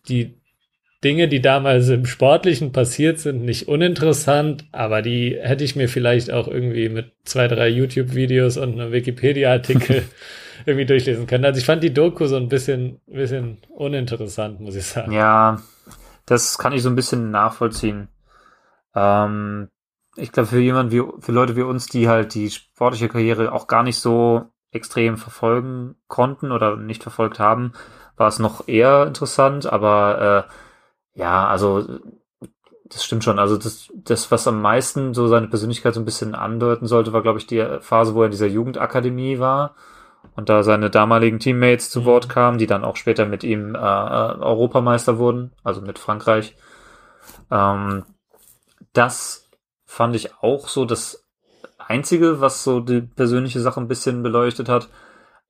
[0.09, 0.41] die
[1.05, 6.31] Dinge, die damals im Sportlichen passiert sind, nicht uninteressant, aber die hätte ich mir vielleicht
[6.31, 10.05] auch irgendwie mit zwei, drei YouTube-Videos und einem Wikipedia-Artikel
[10.67, 11.45] irgendwie durchlesen können.
[11.45, 15.13] Also ich fand die Doku so ein bisschen, bisschen uninteressant, muss ich sagen.
[15.13, 15.61] Ja,
[16.25, 18.09] das kann ich so ein bisschen nachvollziehen.
[18.95, 19.69] Ähm,
[20.17, 23.67] ich glaube, für jemanden wie, für Leute wie uns, die halt die sportliche Karriere auch
[23.67, 27.73] gar nicht so extrem verfolgen konnten oder nicht verfolgt haben,
[28.17, 30.47] war es noch eher interessant, aber
[31.15, 31.87] äh, ja, also
[32.85, 33.39] das stimmt schon.
[33.39, 37.23] Also das, das, was am meisten so seine Persönlichkeit so ein bisschen andeuten sollte, war,
[37.23, 39.75] glaube ich, die Phase, wo er in dieser Jugendakademie war
[40.37, 42.05] und da seine damaligen Teammates zu mhm.
[42.05, 46.57] Wort kamen, die dann auch später mit ihm äh, Europameister wurden, also mit Frankreich.
[47.51, 48.05] Ähm,
[48.93, 49.42] das
[49.93, 51.29] fand ich auch so das
[51.77, 54.89] Einzige, was so die persönliche Sache ein bisschen beleuchtet hat.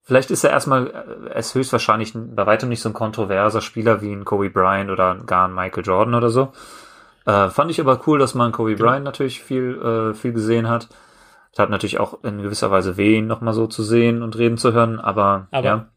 [0.03, 0.89] Vielleicht ist er erstmal,
[1.31, 5.15] er ist höchstwahrscheinlich bei weitem nicht so ein kontroverser Spieler wie ein Kobe Bryant oder
[5.15, 6.53] gar ein Michael Jordan oder so.
[7.25, 10.89] Äh, fand ich aber cool, dass man Kobe Bryant natürlich viel, äh, viel gesehen hat.
[11.57, 14.73] Hat natürlich auch in gewisser Weise weh, ihn nochmal so zu sehen und reden zu
[14.73, 15.92] hören, aber, aber ja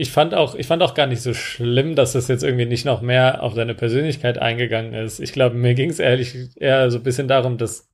[0.00, 2.86] ich fand auch, ich fand auch gar nicht so schlimm, dass das jetzt irgendwie nicht
[2.86, 5.20] noch mehr auf seine Persönlichkeit eingegangen ist.
[5.20, 7.90] Ich glaube, mir ging es ehrlich eher so ein bisschen darum, dass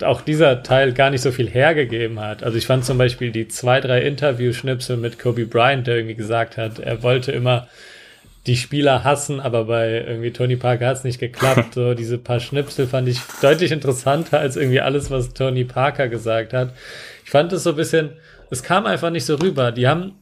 [0.00, 2.44] auch dieser Teil gar nicht so viel hergegeben hat.
[2.44, 6.56] Also ich fand zum Beispiel die zwei, drei Interview-Schnipsel mit Kobe Bryant, der irgendwie gesagt
[6.56, 7.66] hat, er wollte immer
[8.46, 11.70] die Spieler hassen, aber bei irgendwie Tony Parker hat es nicht geklappt.
[11.74, 16.52] So diese paar Schnipsel fand ich deutlich interessanter als irgendwie alles, was Tony Parker gesagt
[16.52, 16.74] hat.
[17.24, 18.10] Ich fand es so ein bisschen,
[18.50, 19.72] es kam einfach nicht so rüber.
[19.72, 20.19] Die haben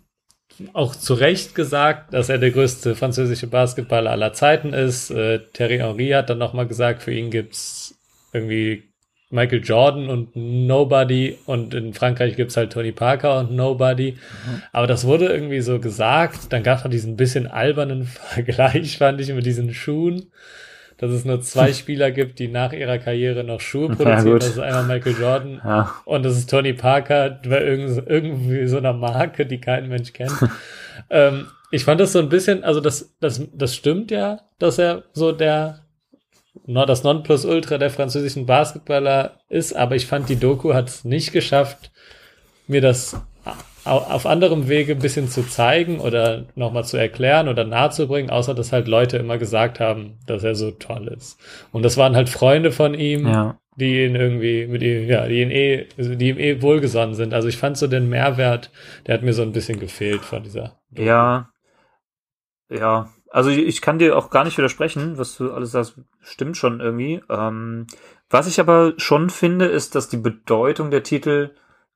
[0.72, 5.10] auch zu Recht gesagt, dass er der größte französische Basketballer aller Zeiten ist.
[5.10, 7.98] Äh, Terry Henry hat dann nochmal gesagt, für ihn gibt's
[8.32, 8.84] irgendwie
[9.30, 14.12] Michael Jordan und Nobody und in Frankreich gibt's halt Tony Parker und Nobody.
[14.12, 14.62] Mhm.
[14.72, 16.52] Aber das wurde irgendwie so gesagt.
[16.52, 20.32] Dann gab es diesen bisschen albernen Vergleich, fand ich, mit diesen Schuhen
[20.98, 24.26] dass es nur zwei Spieler gibt, die nach ihrer Karriere noch Schuhe produzieren.
[24.26, 25.94] Ja, das ist einmal Michael Jordan ja.
[26.04, 30.32] und das ist Tony Parker bei irgendwie so einer Marke, die kein Mensch kennt.
[31.10, 35.04] ähm, ich fand das so ein bisschen, also das, das, das stimmt ja, dass er
[35.12, 35.80] so der
[36.66, 41.90] das Nonplusultra der französischen Basketballer ist, aber ich fand, die Doku hat es nicht geschafft,
[42.66, 43.16] mir das
[43.88, 48.72] auf anderem Wege ein bisschen zu zeigen oder nochmal zu erklären oder nahezubringen, außer dass
[48.72, 51.38] halt Leute immer gesagt haben, dass er so toll ist.
[51.72, 53.58] Und das waren halt Freunde von ihm, ja.
[53.76, 57.34] die ihn irgendwie mit ihm, ja, die ihn eh, die ihm eh wohlgesonnen sind.
[57.34, 58.70] Also ich fand so den Mehrwert,
[59.06, 60.78] der hat mir so ein bisschen gefehlt von dieser.
[60.90, 61.08] Doku.
[61.08, 61.50] Ja.
[62.70, 63.08] Ja.
[63.30, 67.22] Also ich kann dir auch gar nicht widersprechen, was du alles sagst, stimmt schon irgendwie.
[67.28, 67.86] Ähm,
[68.30, 71.50] was ich aber schon finde, ist, dass die Bedeutung der Titel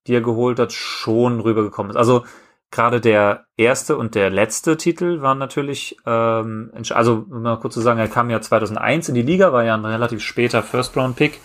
[0.07, 1.97] die er geholt hat, schon rübergekommen ist.
[1.97, 2.25] Also
[2.71, 8.01] gerade der erste und der letzte Titel waren natürlich, ähm, also mal kurz zu sagen,
[8.01, 11.39] er kam ja 2001 in die Liga, war ja ein relativ später First-Round-Pick,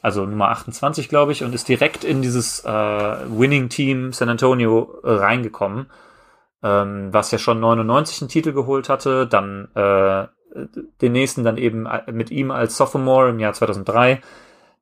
[0.00, 5.90] also Nummer 28, glaube ich, und ist direkt in dieses äh, Winning-Team San Antonio reingekommen,
[6.62, 10.26] ähm, was ja schon 99 einen Titel geholt hatte, dann äh,
[11.00, 14.20] den nächsten dann eben mit ihm als Sophomore im Jahr 2003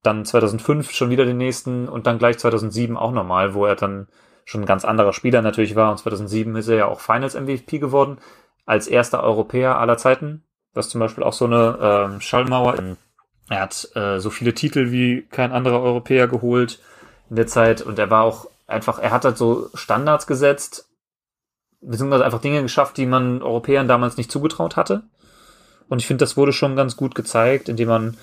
[0.03, 4.09] dann 2005 schon wieder den nächsten und dann gleich 2007 auch nochmal, wo er dann
[4.45, 5.91] schon ein ganz anderer Spieler natürlich war.
[5.91, 8.19] Und 2007 ist er ja auch Finals MVP geworden,
[8.65, 10.45] als erster Europäer aller Zeiten,
[10.75, 12.97] was zum Beispiel auch so eine ähm, Schallmauer.
[13.51, 16.81] Er hat äh, so viele Titel wie kein anderer Europäer geholt
[17.31, 20.89] in der Zeit und er war auch einfach, er hat halt so Standards gesetzt,
[21.81, 25.03] beziehungsweise einfach Dinge geschafft, die man Europäern damals nicht zugetraut hatte.
[25.89, 28.17] Und ich finde, das wurde schon ganz gut gezeigt, indem man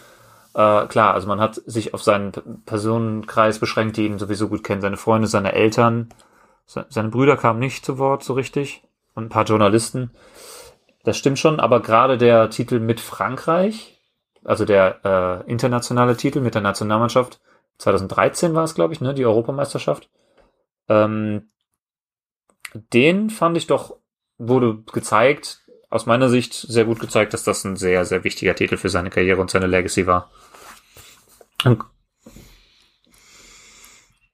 [0.56, 2.32] äh, klar, also man hat sich auf seinen
[2.66, 6.10] Personenkreis beschränkt, die ihn sowieso gut kennen, seine Freunde, seine Eltern.
[6.66, 8.82] Seine Brüder kamen nicht zu Wort so richtig.
[9.14, 10.12] und ein paar Journalisten.
[11.04, 14.02] Das stimmt schon, aber gerade der Titel mit Frankreich,
[14.44, 17.40] also der äh, internationale Titel mit der Nationalmannschaft,
[17.78, 20.10] 2013 war es, glaube ich, ne, die Europameisterschaft.
[20.88, 21.50] Ähm,
[22.74, 23.98] den fand ich doch,
[24.38, 28.78] wurde gezeigt, aus meiner Sicht sehr gut gezeigt, dass das ein sehr, sehr wichtiger Titel
[28.78, 30.32] für seine Karriere und seine Legacy war.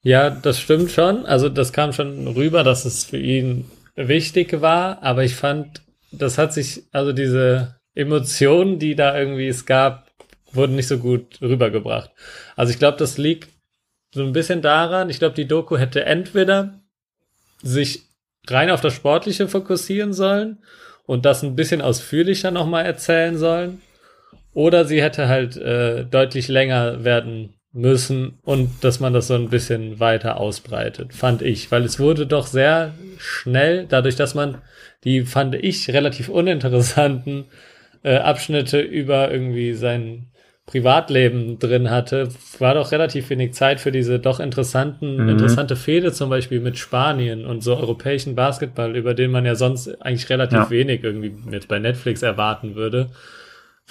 [0.03, 1.25] Ja, das stimmt schon.
[1.25, 6.38] Also das kam schon rüber, dass es für ihn wichtig war, aber ich fand, das
[6.38, 10.09] hat sich, also diese Emotionen, die da irgendwie es gab,
[10.53, 12.11] wurden nicht so gut rübergebracht.
[12.55, 13.49] Also ich glaube, das liegt
[14.13, 16.82] so ein bisschen daran, ich glaube, die Doku hätte entweder
[17.61, 18.03] sich
[18.49, 20.59] rein auf das Sportliche fokussieren sollen
[21.05, 23.82] und das ein bisschen ausführlicher nochmal erzählen sollen.
[24.54, 29.49] Oder sie hätte halt äh, deutlich länger werden müssen und dass man das so ein
[29.49, 31.72] bisschen weiter ausbreitet, fand ich.
[31.72, 34.58] Weil es wurde doch sehr schnell, dadurch, dass man
[35.04, 37.45] die, fand ich, relativ uninteressanten
[38.04, 40.28] äh, Abschnitte über irgendwie sein
[40.66, 42.30] Privatleben drin hatte,
[42.60, 45.30] war doch relativ wenig Zeit für diese doch interessanten, mhm.
[45.30, 50.02] interessante Fehde zum Beispiel mit Spanien und so europäischen Basketball, über den man ja sonst
[50.02, 50.70] eigentlich relativ ja.
[50.70, 53.10] wenig irgendwie jetzt bei Netflix erwarten würde.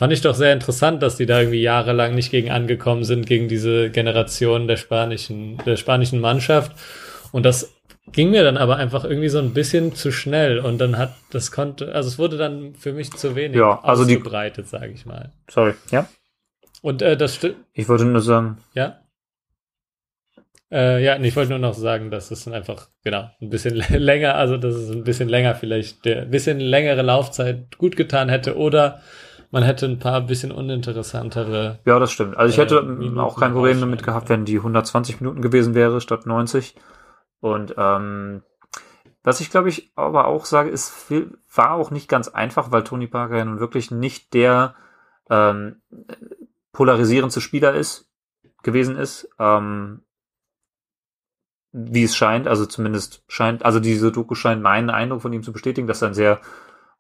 [0.01, 3.49] Fand ich doch sehr interessant, dass die da irgendwie jahrelang nicht gegen angekommen sind, gegen
[3.49, 6.73] diese Generation der spanischen, der spanischen Mannschaft.
[7.33, 7.75] Und das
[8.11, 11.53] ging mir dann aber einfach irgendwie so ein bisschen zu schnell und dann hat das
[11.53, 15.35] konnte, also es wurde dann für mich zu wenig ja, also ausgebreitet, sage ich mal.
[15.51, 16.09] Sorry, ja.
[16.81, 17.57] Und äh, das stimmt.
[17.75, 18.57] Ich wollte nur sagen.
[18.73, 19.03] Ja.
[20.73, 24.37] Äh, ja, ich wollte nur noch sagen, dass es dann einfach, genau, ein bisschen länger,
[24.37, 28.57] also dass es ein bisschen länger vielleicht, der ein bisschen längere Laufzeit gut getan hätte
[28.57, 29.03] oder
[29.51, 31.81] man hätte ein paar bisschen uninteressantere.
[31.85, 32.37] Ja, das stimmt.
[32.37, 36.01] Also ich hätte äh, auch kein Problem damit gehabt, wenn die 120 Minuten gewesen wäre
[36.01, 36.77] statt 90.
[37.41, 38.43] Und ähm,
[39.23, 41.11] was ich glaube ich aber auch sage, ist,
[41.55, 44.75] war auch nicht ganz einfach, weil Tony Parker ja nun wirklich nicht der
[45.29, 45.83] ähm,
[46.73, 48.09] polarisierendste Spieler ist,
[48.63, 49.29] gewesen ist.
[49.39, 50.03] Ähm,
[51.73, 55.53] wie es scheint, also zumindest scheint, also diese Doku scheint meinen Eindruck von ihm zu
[55.53, 56.41] bestätigen, dass er ein sehr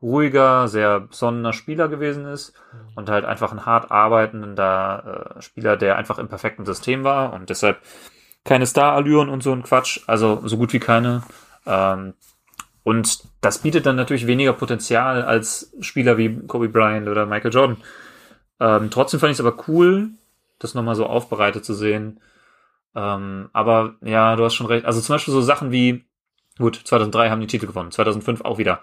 [0.03, 2.78] ruhiger, sehr besonnener Spieler gewesen ist mhm.
[2.96, 7.51] und halt einfach ein hart arbeitender äh, Spieler, der einfach im perfekten System war und
[7.51, 7.78] deshalb
[8.44, 11.22] keine Star-Allüren und so ein Quatsch, also so gut wie keine.
[11.66, 12.14] Ähm,
[12.82, 17.76] und das bietet dann natürlich weniger Potenzial als Spieler wie Kobe Bryant oder Michael Jordan.
[18.59, 20.11] Ähm, trotzdem fand ich es aber cool,
[20.59, 22.20] das nochmal so aufbereitet zu sehen.
[22.94, 24.86] Ähm, aber ja, du hast schon recht.
[24.86, 26.05] Also zum Beispiel so Sachen wie,
[26.59, 28.80] gut, 2003 haben die Titel gewonnen, 2005 auch wieder.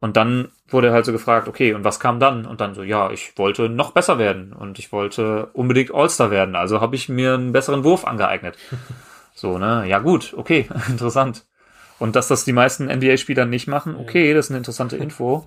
[0.00, 2.46] Und dann wurde er halt so gefragt, okay, und was kam dann?
[2.46, 6.56] Und dann so, ja, ich wollte noch besser werden und ich wollte unbedingt All-Star werden.
[6.56, 8.56] Also habe ich mir einen besseren Wurf angeeignet.
[9.34, 9.84] so, ne?
[9.86, 11.44] Ja, gut, okay, interessant.
[11.98, 15.46] Und dass das die meisten NBA-Spieler nicht machen, okay, das ist eine interessante Info.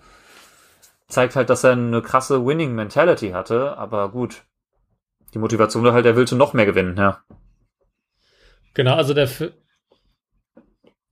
[1.07, 4.43] Zeigt halt, dass er eine krasse Winning-Mentality hatte, aber gut.
[5.33, 7.23] Die Motivation war halt, er wollte noch mehr gewinnen, ja.
[8.75, 9.49] Genau, also der, Fi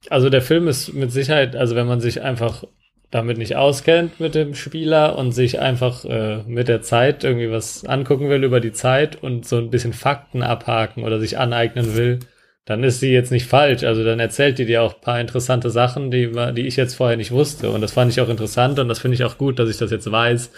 [0.09, 2.63] also der Film ist mit Sicherheit, also wenn man sich einfach
[3.11, 7.85] damit nicht auskennt mit dem Spieler und sich einfach äh, mit der Zeit irgendwie was
[7.85, 12.19] angucken will über die Zeit und so ein bisschen Fakten abhaken oder sich aneignen will,
[12.65, 13.83] dann ist sie jetzt nicht falsch.
[13.83, 17.31] Also dann erzählt die dir auch paar interessante Sachen, die, die ich jetzt vorher nicht
[17.31, 17.69] wusste.
[17.69, 19.91] Und das fand ich auch interessant und das finde ich auch gut, dass ich das
[19.91, 20.49] jetzt weiß.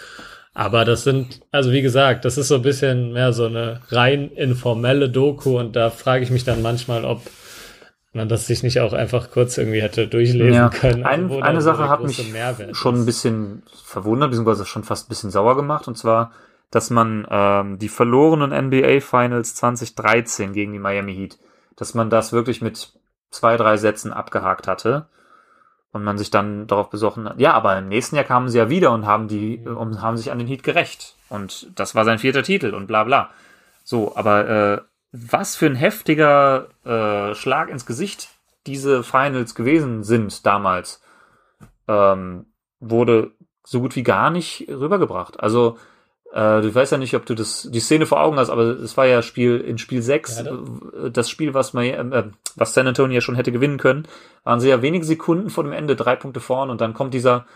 [0.54, 4.30] Aber das sind, also wie gesagt, das ist so ein bisschen mehr so eine rein
[4.30, 7.22] informelle Doku und da frage ich mich dann manchmal, ob
[8.14, 10.68] man das sich nicht auch einfach kurz irgendwie hätte durchlesen ja.
[10.68, 11.04] können.
[11.04, 12.32] Also Ein, eine Sache hat mich
[12.72, 16.30] schon ein bisschen verwundert, beziehungsweise schon fast ein bisschen sauer gemacht, und zwar,
[16.70, 21.38] dass man ähm, die verlorenen NBA Finals 2013 gegen die Miami Heat,
[21.76, 22.92] dass man das wirklich mit
[23.30, 25.06] zwei, drei Sätzen abgehakt hatte
[25.92, 27.40] und man sich dann darauf besoffen hat.
[27.40, 30.30] Ja, aber im nächsten Jahr kamen sie ja wieder und haben die und haben sich
[30.30, 33.30] an den Heat gerecht und das war sein vierter Titel und bla bla.
[33.82, 34.80] So, aber äh,
[35.16, 38.30] was für ein heftiger äh, Schlag ins Gesicht
[38.66, 41.00] diese Finals gewesen sind damals,
[41.86, 42.46] ähm,
[42.80, 43.30] wurde
[43.62, 45.38] so gut wie gar nicht rübergebracht.
[45.38, 45.78] Also
[46.32, 48.96] äh, du weißt ja nicht, ob du das die Szene vor Augen hast, aber es
[48.96, 52.24] war ja Spiel in Spiel 6, ja, das, das Spiel, was man äh,
[52.56, 54.08] was San Antonio ja schon hätte gewinnen können,
[54.42, 57.46] waren sie ja wenige Sekunden vor dem Ende drei Punkte vorn und dann kommt dieser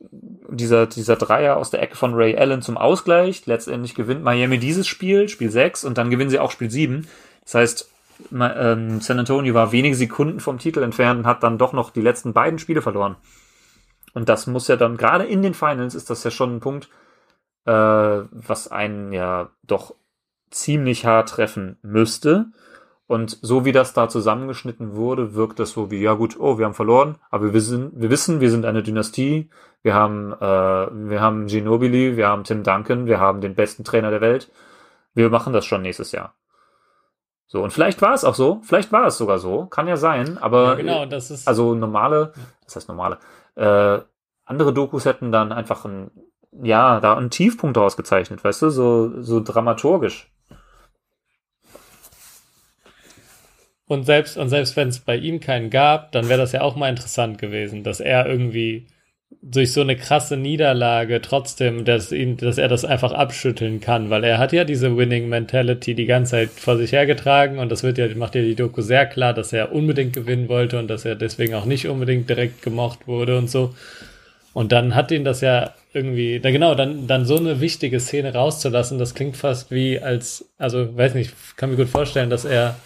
[0.00, 3.46] dieser, dieser Dreier aus der Ecke von Ray Allen zum Ausgleich.
[3.46, 7.06] Letztendlich gewinnt Miami dieses Spiel, Spiel 6, und dann gewinnen sie auch Spiel 7.
[7.44, 7.90] Das heißt,
[8.32, 12.00] ähm, San Antonio war wenige Sekunden vom Titel entfernt und hat dann doch noch die
[12.00, 13.16] letzten beiden Spiele verloren.
[14.14, 16.88] Und das muss ja dann, gerade in den Finals ist das ja schon ein Punkt,
[17.66, 19.94] äh, was einen ja doch
[20.50, 22.46] ziemlich hart treffen müsste.
[23.08, 26.66] Und so wie das da zusammengeschnitten wurde, wirkt das so wie, ja gut, oh, wir
[26.66, 29.48] haben verloren, aber wir wissen, wir wissen, wir sind eine Dynastie,
[29.82, 30.40] wir haben, äh,
[31.10, 34.50] wir haben Ginobili, wir haben Tim Duncan, wir haben den besten Trainer der Welt.
[35.14, 36.34] Wir machen das schon nächstes Jahr.
[37.46, 40.36] So, und vielleicht war es auch so, vielleicht war es sogar so, kann ja sein,
[40.36, 41.48] aber Ja, genau, das ist.
[41.48, 42.34] also normale,
[42.64, 43.18] das heißt normale,
[43.54, 44.00] äh,
[44.44, 46.10] andere Dokus hätten dann einfach ein,
[46.52, 50.30] ja, da einen Tiefpunkt rausgezeichnet, weißt du, so, so dramaturgisch.
[53.88, 56.76] Und selbst, und selbst wenn es bei ihm keinen gab, dann wäre das ja auch
[56.76, 58.86] mal interessant gewesen, dass er irgendwie
[59.42, 64.24] durch so eine krasse Niederlage trotzdem, dass ihn, dass er das einfach abschütteln kann, weil
[64.24, 67.98] er hat ja diese Winning Mentality die ganze Zeit vor sich hergetragen und das wird
[67.98, 71.14] ja, macht ja die Doku sehr klar, dass er unbedingt gewinnen wollte und dass er
[71.14, 73.74] deswegen auch nicht unbedingt direkt gemocht wurde und so.
[74.54, 78.34] Und dann hat ihn das ja irgendwie, da genau, dann, dann so eine wichtige Szene
[78.34, 82.76] rauszulassen, das klingt fast wie als, also weiß nicht, kann mir gut vorstellen, dass er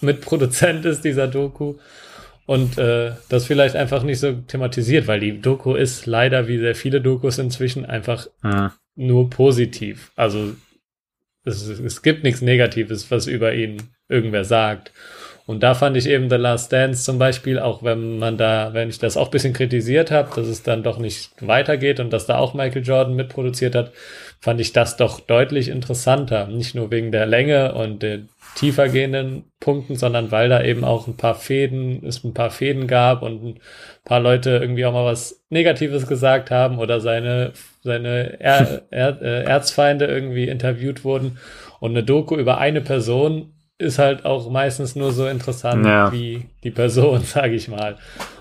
[0.00, 1.74] Mitproduzent ist dieser Doku
[2.46, 6.74] und äh, das vielleicht einfach nicht so thematisiert, weil die Doku ist leider wie sehr
[6.74, 8.70] viele Dokus inzwischen einfach Hm.
[8.94, 10.12] nur positiv.
[10.16, 10.54] Also
[11.44, 14.92] es, es gibt nichts Negatives, was über ihn irgendwer sagt.
[15.46, 18.88] Und da fand ich eben The Last Dance zum Beispiel, auch wenn man da, wenn
[18.88, 22.26] ich das auch ein bisschen kritisiert habe, dass es dann doch nicht weitergeht und dass
[22.26, 23.92] da auch Michael Jordan mitproduziert hat,
[24.40, 26.48] fand ich das doch deutlich interessanter.
[26.48, 31.06] Nicht nur wegen der Länge und den tiefer gehenden Punkten, sondern weil da eben auch
[31.06, 33.60] ein paar Fäden, es ein paar Fäden gab und ein
[34.04, 39.44] paar Leute irgendwie auch mal was Negatives gesagt haben oder seine, seine er, er, äh,
[39.44, 41.38] Erzfeinde irgendwie interviewt wurden.
[41.78, 46.10] Und eine Doku über eine Person ist halt auch meistens nur so interessant Ja.
[46.12, 47.96] wie die Person, sage ich mal.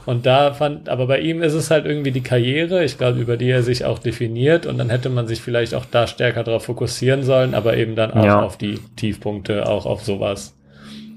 [0.05, 3.35] Und da fand, aber bei ihm ist es halt irgendwie die Karriere, ich glaube, über
[3.37, 6.65] die er sich auch definiert und dann hätte man sich vielleicht auch da stärker darauf
[6.65, 8.41] fokussieren sollen, aber eben dann auch Ja.
[8.41, 10.53] auf die Tiefpunkte, auch auf sowas.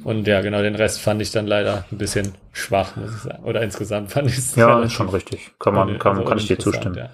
[0.05, 3.45] Und ja, genau, den Rest fand ich dann leider ein bisschen schwach, muss ich sagen.
[3.45, 5.51] Oder insgesamt fand ich es Ja, ist schon richtig.
[5.59, 6.95] Kann man, kann, also kann ich dir zustimmen.
[6.97, 7.11] ja.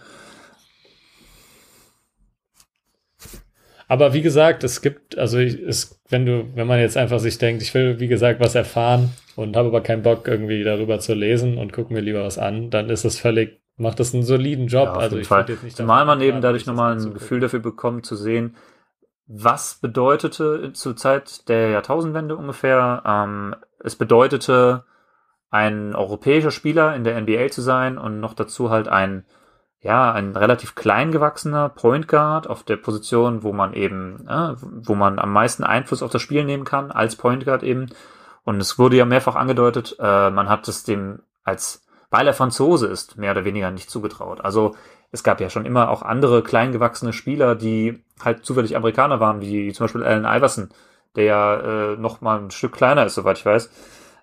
[3.95, 7.63] Aber wie gesagt, es gibt, also es, wenn du, wenn man jetzt einfach sich denkt,
[7.63, 11.59] ich will, wie gesagt, was erfahren und habe aber keinen Bock, irgendwie darüber zu lesen
[11.59, 14.87] und gucke mir lieber was an, dann ist es völlig, macht das einen soliden Job.
[14.87, 15.45] Ja, auf also jeden ich Fall.
[15.49, 17.15] jetzt nicht Zumal man eben dadurch das nochmal ein.
[17.15, 18.57] Gefühl dafür bekommt, zu sehen,
[19.29, 24.83] was bedeutete zur Zeit der Jahrtausendwende ungefähr, ähm, es bedeutete,
[25.51, 29.25] ein europäischer Spieler in der NBA zu sein und noch dazu halt ein,
[29.85, 34.95] ja, ein relativ klein gewachsener Point Guard auf der Position, wo man eben, äh, wo
[34.95, 37.91] man am meisten Einfluss auf das Spiel nehmen kann, als Point Guard eben.
[38.45, 42.87] Und es wurde ja mehrfach angedeutet, äh, man hat es dem als, weil er Franzose
[42.87, 44.43] ist, mehr oder weniger nicht zugetraut.
[44.43, 44.75] Also
[45.13, 49.71] es gab ja schon immer auch andere kleingewachsene Spieler, die halt zufällig Amerikaner waren, wie
[49.75, 50.71] zum Beispiel Allen Iverson,
[51.15, 51.57] der ja
[51.93, 53.71] äh, noch mal ein Stück kleiner ist, soweit ich weiß.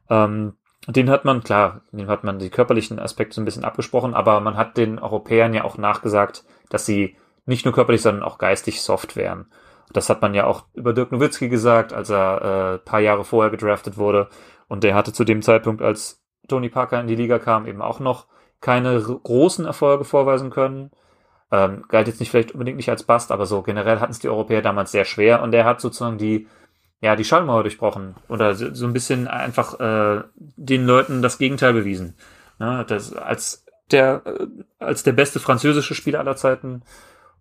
[0.10, 0.54] Ähm,
[0.88, 4.40] den hat man, klar, den hat man die körperlichen Aspekte so ein bisschen abgesprochen, aber
[4.40, 7.16] man hat den Europäern ja auch nachgesagt, dass sie
[7.46, 9.46] nicht nur körperlich, sondern auch geistig soft wären.
[9.94, 13.52] Das hat man ja auch über Dirk Nowitzki gesagt, als er äh, paar Jahre vorher
[13.52, 14.30] gedraftet wurde.
[14.68, 18.00] Und der hatte zu dem Zeitpunkt, als Tony Parker in die Liga kam, eben auch
[18.00, 18.28] noch
[18.62, 20.92] keine großen Erfolge vorweisen können.
[21.52, 24.30] Ähm, galt jetzt nicht vielleicht unbedingt nicht als Bast, aber so generell hatten es die
[24.30, 26.48] Europäer damals sehr schwer und er hat sozusagen die,
[27.02, 32.16] ja, die Schallmauer durchbrochen oder so ein bisschen einfach äh, den Leuten das Gegenteil bewiesen.
[32.60, 34.48] Ne, das, als der, äh,
[34.80, 36.84] als der beste französische Spieler aller Zeiten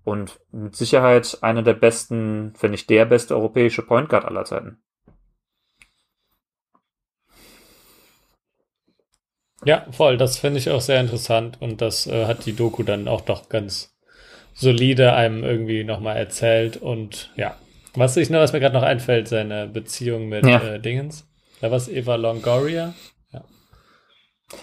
[0.03, 4.79] und mit Sicherheit einer der besten, wenn nicht der beste europäische Point Guard aller Zeiten.
[9.63, 13.09] Ja, voll, das finde ich auch sehr interessant und das äh, hat die Doku dann
[13.09, 13.95] auch doch ganz
[14.55, 17.57] solide einem irgendwie nochmal erzählt und ja.
[18.01, 20.59] Was ich noch, was mir gerade noch einfällt, seine Beziehung mit Ja.
[20.63, 21.27] äh, Dingens.
[21.61, 22.95] Da war es Eva Longoria.
[23.33, 23.43] Ja.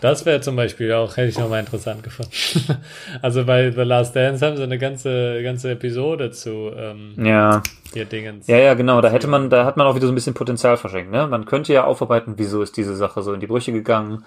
[0.01, 2.31] Das wäre zum Beispiel auch, hätte ich nochmal interessant gefunden.
[3.21, 7.61] also bei The Last Dance haben sie eine ganze, ganze Episode zu ähm, Ja,
[7.93, 8.47] hier Dingens.
[8.47, 9.01] ja, ja, genau.
[9.01, 11.11] Da hätte man, da hat man auch wieder so ein bisschen Potenzial verschenkt.
[11.11, 11.27] Ne?
[11.27, 14.25] Man könnte ja aufarbeiten, wieso ist diese Sache so in die Brüche gegangen.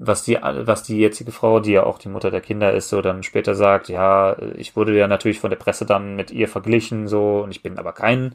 [0.00, 3.02] Was die, was die jetzige Frau, die ja auch die Mutter der Kinder ist, so
[3.02, 7.08] dann später sagt, ja, ich wurde ja natürlich von der Presse dann mit ihr verglichen,
[7.08, 8.34] so, und ich bin aber kein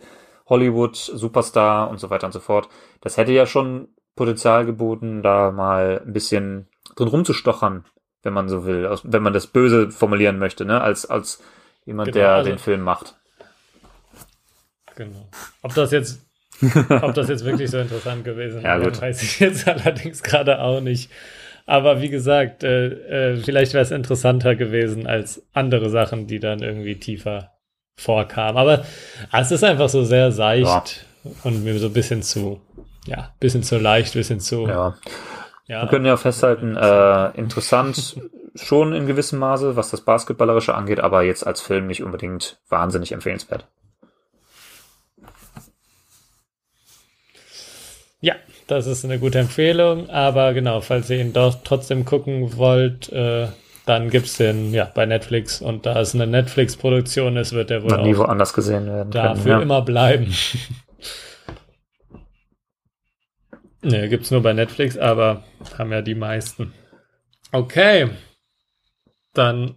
[0.50, 2.68] Hollywood-Superstar und so weiter und so fort.
[3.00, 3.88] Das hätte ja schon
[4.18, 6.68] Potenzial geboten, da mal ein bisschen
[6.98, 7.86] drin rumzustochern,
[8.24, 11.42] wenn man so will, wenn man das böse formulieren möchte, ne, als, als
[11.86, 13.16] jemand, Genau, der also- den Film macht.
[14.96, 15.28] Genau.
[15.62, 16.22] Ob das jetzt,
[16.90, 20.82] ob das jetzt wirklich so interessant gewesen Ja, wäre, weiß ich jetzt allerdings gerade auch
[20.82, 21.10] nicht.
[21.66, 26.62] Aber wie gesagt, äh, äh, vielleicht wäre es interessanter gewesen als andere Sachen, die dann
[26.62, 27.52] irgendwie tiefer
[27.96, 28.58] vorkamen.
[28.58, 28.86] Aber
[29.32, 31.06] ah, es ist einfach so sehr seicht
[31.44, 32.60] und mir so ein bisschen zu
[33.06, 34.68] ja, bisschen zu leicht, bisschen zu.
[34.68, 34.96] Ja.
[35.68, 35.84] ja.
[35.84, 38.20] Wir können ja festhalten, äh, interessant
[38.56, 43.12] schon in gewissem Maße, was das Basketballerische angeht, aber jetzt als Film nicht unbedingt wahnsinnig
[43.12, 43.68] empfehlenswert.
[48.22, 48.36] Ja,
[48.68, 53.48] das ist eine gute Empfehlung, aber genau, falls ihr ihn doch trotzdem gucken wollt, äh,
[53.86, 58.02] dann gibt's den ja bei Netflix und da es eine Netflix-Produktion ist, wird der wohl
[58.02, 59.12] nie woanders gesehen werden.
[59.12, 59.62] Dafür können, ja.
[59.62, 60.34] immer bleiben.
[63.82, 65.44] ne, gibt's nur bei Netflix, aber
[65.78, 66.74] haben ja die meisten.
[67.52, 68.10] Okay,
[69.34, 69.76] dann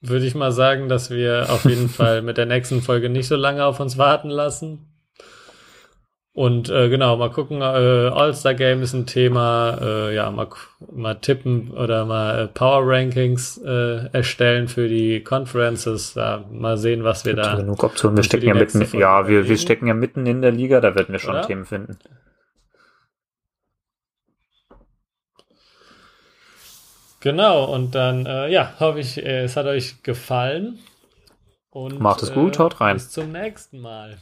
[0.00, 3.36] würde ich mal sagen, dass wir auf jeden Fall mit der nächsten Folge nicht so
[3.36, 4.91] lange auf uns warten lassen.
[6.34, 10.48] Und äh, genau, mal gucken, äh, All-Star Game ist ein Thema, äh, ja, mal,
[10.90, 17.04] mal tippen oder mal äh, Power Rankings äh, erstellen für die Conferences, ja, mal sehen,
[17.04, 17.56] was wir da.
[17.56, 20.80] Genug Optionen, wir stecken ja mitten, ja, wir, wir stecken ja mitten in der Liga,
[20.80, 21.42] da werden wir schon oder?
[21.42, 21.98] Themen finden.
[27.20, 30.78] Genau, und dann, äh, ja, hoffe ich, äh, es hat euch gefallen.
[31.70, 32.94] Und, Macht es gut, haut rein.
[32.96, 34.16] Bis zum nächsten Mal.